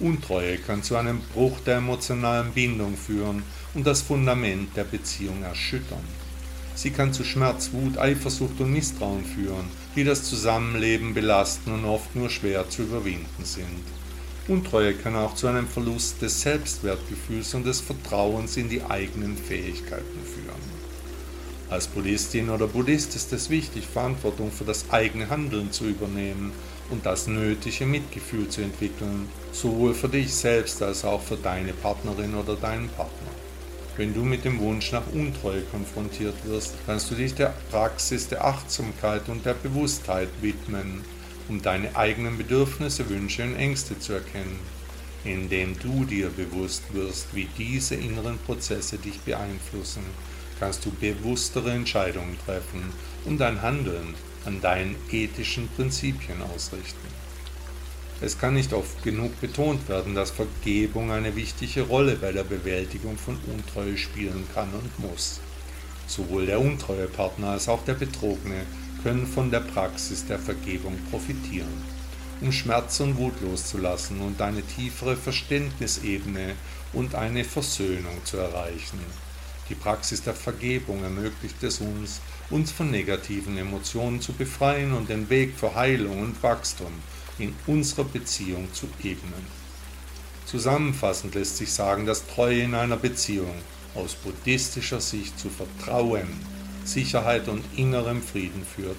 Untreue 0.00 0.58
kann 0.58 0.82
zu 0.82 0.96
einem 0.96 1.20
Bruch 1.32 1.60
der 1.60 1.76
emotionalen 1.76 2.50
Bindung 2.50 2.96
führen 2.96 3.44
und 3.74 3.86
das 3.86 4.02
Fundament 4.02 4.76
der 4.76 4.82
Beziehung 4.82 5.44
erschüttern. 5.44 6.02
Sie 6.74 6.90
kann 6.90 7.12
zu 7.12 7.22
Schmerz, 7.22 7.70
Wut, 7.72 7.98
Eifersucht 7.98 8.58
und 8.58 8.72
Misstrauen 8.72 9.24
führen, 9.24 9.66
die 9.94 10.02
das 10.02 10.24
Zusammenleben 10.24 11.14
belasten 11.14 11.72
und 11.72 11.84
oft 11.84 12.16
nur 12.16 12.30
schwer 12.30 12.68
zu 12.68 12.82
überwinden 12.82 13.44
sind. 13.44 13.84
Untreue 14.48 14.94
kann 14.94 15.14
auch 15.14 15.36
zu 15.36 15.46
einem 15.46 15.68
Verlust 15.68 16.20
des 16.20 16.40
Selbstwertgefühls 16.42 17.54
und 17.54 17.64
des 17.64 17.80
Vertrauens 17.80 18.56
in 18.56 18.68
die 18.68 18.82
eigenen 18.82 19.36
Fähigkeiten 19.36 20.20
führen. 20.24 20.75
Als 21.68 21.88
Buddhistin 21.88 22.48
oder 22.48 22.68
Buddhist 22.68 23.16
ist 23.16 23.32
es 23.32 23.50
wichtig, 23.50 23.88
Verantwortung 23.88 24.52
für 24.52 24.62
das 24.62 24.88
eigene 24.90 25.28
Handeln 25.28 25.72
zu 25.72 25.86
übernehmen 25.86 26.52
und 26.90 27.04
das 27.04 27.26
nötige 27.26 27.86
Mitgefühl 27.86 28.48
zu 28.48 28.60
entwickeln, 28.60 29.28
sowohl 29.50 29.92
für 29.92 30.08
dich 30.08 30.32
selbst 30.32 30.80
als 30.80 31.04
auch 31.04 31.20
für 31.20 31.36
deine 31.36 31.72
Partnerin 31.72 32.36
oder 32.36 32.54
deinen 32.54 32.88
Partner. 32.90 33.30
Wenn 33.96 34.14
du 34.14 34.22
mit 34.22 34.44
dem 34.44 34.60
Wunsch 34.60 34.92
nach 34.92 35.12
Untreue 35.12 35.62
konfrontiert 35.62 36.36
wirst, 36.44 36.74
kannst 36.86 37.10
du 37.10 37.16
dich 37.16 37.34
der 37.34 37.52
Praxis 37.72 38.28
der 38.28 38.44
Achtsamkeit 38.44 39.28
und 39.28 39.44
der 39.44 39.54
Bewusstheit 39.54 40.28
widmen, 40.42 41.00
um 41.48 41.62
deine 41.62 41.96
eigenen 41.96 42.38
Bedürfnisse, 42.38 43.08
Wünsche 43.08 43.42
und 43.42 43.56
Ängste 43.56 43.98
zu 43.98 44.12
erkennen, 44.12 44.60
indem 45.24 45.76
du 45.80 46.04
dir 46.04 46.28
bewusst 46.28 46.84
wirst, 46.92 47.34
wie 47.34 47.48
diese 47.58 47.96
inneren 47.96 48.38
Prozesse 48.38 48.98
dich 48.98 49.18
beeinflussen 49.20 50.04
kannst 50.58 50.84
du 50.84 50.90
bewusstere 50.90 51.72
Entscheidungen 51.72 52.38
treffen 52.44 52.92
und 53.24 53.38
dein 53.38 53.62
Handeln 53.62 54.14
an 54.44 54.60
deinen 54.60 54.96
ethischen 55.10 55.68
Prinzipien 55.76 56.40
ausrichten. 56.54 57.08
Es 58.20 58.38
kann 58.38 58.54
nicht 58.54 58.72
oft 58.72 59.02
genug 59.02 59.38
betont 59.42 59.88
werden, 59.90 60.14
dass 60.14 60.30
Vergebung 60.30 61.10
eine 61.10 61.36
wichtige 61.36 61.82
Rolle 61.82 62.16
bei 62.16 62.32
der 62.32 62.44
Bewältigung 62.44 63.18
von 63.18 63.36
Untreue 63.52 63.98
spielen 63.98 64.46
kann 64.54 64.70
und 64.72 64.98
muss. 64.98 65.40
Sowohl 66.06 66.46
der 66.46 66.60
untreue 66.60 67.08
Partner 67.08 67.48
als 67.48 67.68
auch 67.68 67.84
der 67.84 67.94
Betrogene 67.94 68.62
können 69.02 69.26
von 69.26 69.50
der 69.50 69.60
Praxis 69.60 70.24
der 70.24 70.38
Vergebung 70.38 70.96
profitieren. 71.10 71.84
Um 72.40 72.52
Schmerz 72.52 73.00
und 73.00 73.18
Wut 73.18 73.40
loszulassen 73.42 74.20
und 74.20 74.40
eine 74.40 74.62
tiefere 74.62 75.16
Verständnisebene 75.16 76.54
und 76.92 77.14
eine 77.14 77.44
Versöhnung 77.44 78.24
zu 78.24 78.38
erreichen. 78.38 79.00
Die 79.68 79.74
Praxis 79.74 80.22
der 80.22 80.34
Vergebung 80.34 81.02
ermöglicht 81.02 81.60
es 81.62 81.80
uns, 81.80 82.20
uns 82.50 82.70
von 82.70 82.90
negativen 82.90 83.58
Emotionen 83.58 84.20
zu 84.20 84.32
befreien 84.32 84.92
und 84.92 85.08
den 85.08 85.28
Weg 85.28 85.54
für 85.56 85.74
Heilung 85.74 86.20
und 86.20 86.42
Wachstum 86.42 86.92
in 87.38 87.52
unserer 87.66 88.04
Beziehung 88.04 88.72
zu 88.72 88.88
ebnen. 89.02 89.44
Zusammenfassend 90.46 91.34
lässt 91.34 91.56
sich 91.56 91.72
sagen, 91.72 92.06
dass 92.06 92.26
Treue 92.28 92.62
in 92.62 92.74
einer 92.74 92.96
Beziehung 92.96 93.56
aus 93.96 94.14
buddhistischer 94.14 95.00
Sicht 95.00 95.38
zu 95.38 95.50
Vertrauen, 95.50 96.28
Sicherheit 96.84 97.48
und 97.48 97.64
innerem 97.76 98.22
Frieden 98.22 98.64
führt. 98.64 98.96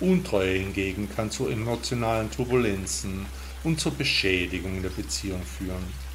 Untreue 0.00 0.58
hingegen 0.58 1.08
kann 1.14 1.30
zu 1.30 1.48
emotionalen 1.48 2.30
Turbulenzen 2.30 3.26
und 3.62 3.80
zur 3.80 3.92
Beschädigung 3.92 4.82
der 4.82 4.90
Beziehung 4.90 5.42
führen. 5.42 6.05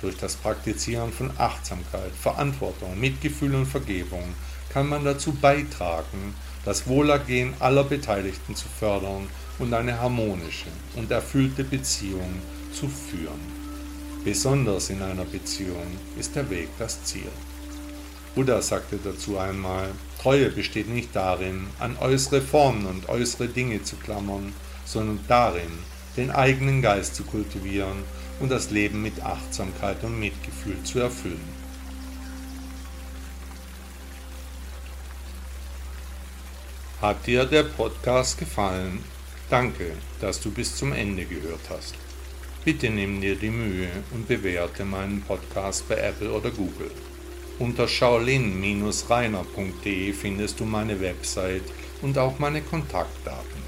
Durch 0.00 0.16
das 0.16 0.36
Praktizieren 0.36 1.12
von 1.12 1.30
Achtsamkeit, 1.36 2.12
Verantwortung, 2.20 2.98
Mitgefühl 2.98 3.54
und 3.54 3.66
Vergebung 3.66 4.34
kann 4.70 4.88
man 4.88 5.04
dazu 5.04 5.32
beitragen, 5.32 6.34
das 6.64 6.86
Wohlergehen 6.86 7.54
aller 7.58 7.84
Beteiligten 7.84 8.54
zu 8.54 8.66
fördern 8.68 9.26
und 9.58 9.74
eine 9.74 10.00
harmonische 10.00 10.68
und 10.96 11.10
erfüllte 11.10 11.64
Beziehung 11.64 12.40
zu 12.72 12.88
führen. 12.88 13.60
Besonders 14.24 14.90
in 14.90 15.02
einer 15.02 15.24
Beziehung 15.24 15.98
ist 16.18 16.36
der 16.36 16.48
Weg 16.50 16.68
das 16.78 17.04
Ziel. 17.04 17.30
Buddha 18.34 18.62
sagte 18.62 18.98
dazu 19.02 19.38
einmal, 19.38 19.88
Treue 20.20 20.50
besteht 20.50 20.88
nicht 20.88 21.16
darin, 21.16 21.66
an 21.78 21.96
äußere 21.98 22.40
Formen 22.40 22.86
und 22.86 23.08
äußere 23.08 23.48
Dinge 23.48 23.82
zu 23.82 23.96
klammern, 23.96 24.52
sondern 24.84 25.20
darin, 25.26 25.72
den 26.16 26.30
eigenen 26.30 26.82
Geist 26.82 27.16
zu 27.16 27.24
kultivieren 27.24 28.04
und 28.40 28.50
das 28.50 28.70
Leben 28.70 29.02
mit 29.02 29.22
Achtsamkeit 29.22 30.02
und 30.02 30.18
Mitgefühl 30.18 30.82
zu 30.82 30.98
erfüllen. 30.98 31.60
Hat 37.00 37.26
dir 37.26 37.46
der 37.46 37.62
Podcast 37.62 38.38
gefallen? 38.38 39.02
Danke, 39.48 39.92
dass 40.20 40.40
du 40.40 40.50
bis 40.50 40.76
zum 40.76 40.92
Ende 40.92 41.24
gehört 41.24 41.70
hast. 41.70 41.94
Bitte 42.64 42.90
nimm 42.90 43.20
dir 43.22 43.36
die 43.36 43.50
Mühe 43.50 43.88
und 44.12 44.28
bewerte 44.28 44.84
meinen 44.84 45.22
Podcast 45.22 45.88
bei 45.88 45.96
Apple 45.96 46.30
oder 46.30 46.50
Google. 46.50 46.90
Unter 47.58 47.88
shaolin-reiner.de 47.88 50.12
findest 50.12 50.60
du 50.60 50.64
meine 50.64 51.00
Website 51.00 51.64
und 52.02 52.18
auch 52.18 52.38
meine 52.38 52.60
Kontaktdaten. 52.60 53.62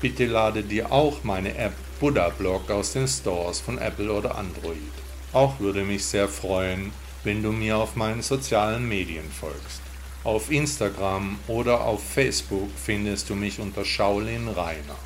Bitte 0.00 0.26
lade 0.26 0.64
dir 0.64 0.90
auch 0.90 1.22
meine 1.22 1.56
App 1.56 1.74
Buddha 2.04 2.28
Blog 2.28 2.70
aus 2.70 2.92
den 2.92 3.08
Stores 3.08 3.60
von 3.60 3.78
Apple 3.78 4.12
oder 4.12 4.36
Android. 4.36 4.92
Auch 5.32 5.58
würde 5.58 5.84
mich 5.84 6.04
sehr 6.04 6.28
freuen, 6.28 6.92
wenn 7.22 7.42
du 7.42 7.50
mir 7.50 7.78
auf 7.78 7.96
meinen 7.96 8.20
sozialen 8.20 8.86
Medien 8.86 9.24
folgst. 9.30 9.80
Auf 10.22 10.50
Instagram 10.50 11.38
oder 11.48 11.80
auf 11.80 12.06
Facebook 12.06 12.68
findest 12.76 13.30
du 13.30 13.34
mich 13.34 13.58
unter 13.58 13.86
Shaolin 13.86 14.48
Rainer. 14.48 14.98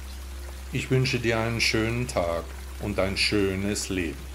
Ich 0.72 0.90
wünsche 0.90 1.20
dir 1.20 1.38
einen 1.38 1.60
schönen 1.60 2.08
Tag 2.08 2.42
und 2.82 2.98
ein 2.98 3.16
schönes 3.16 3.90
Leben. 3.90 4.27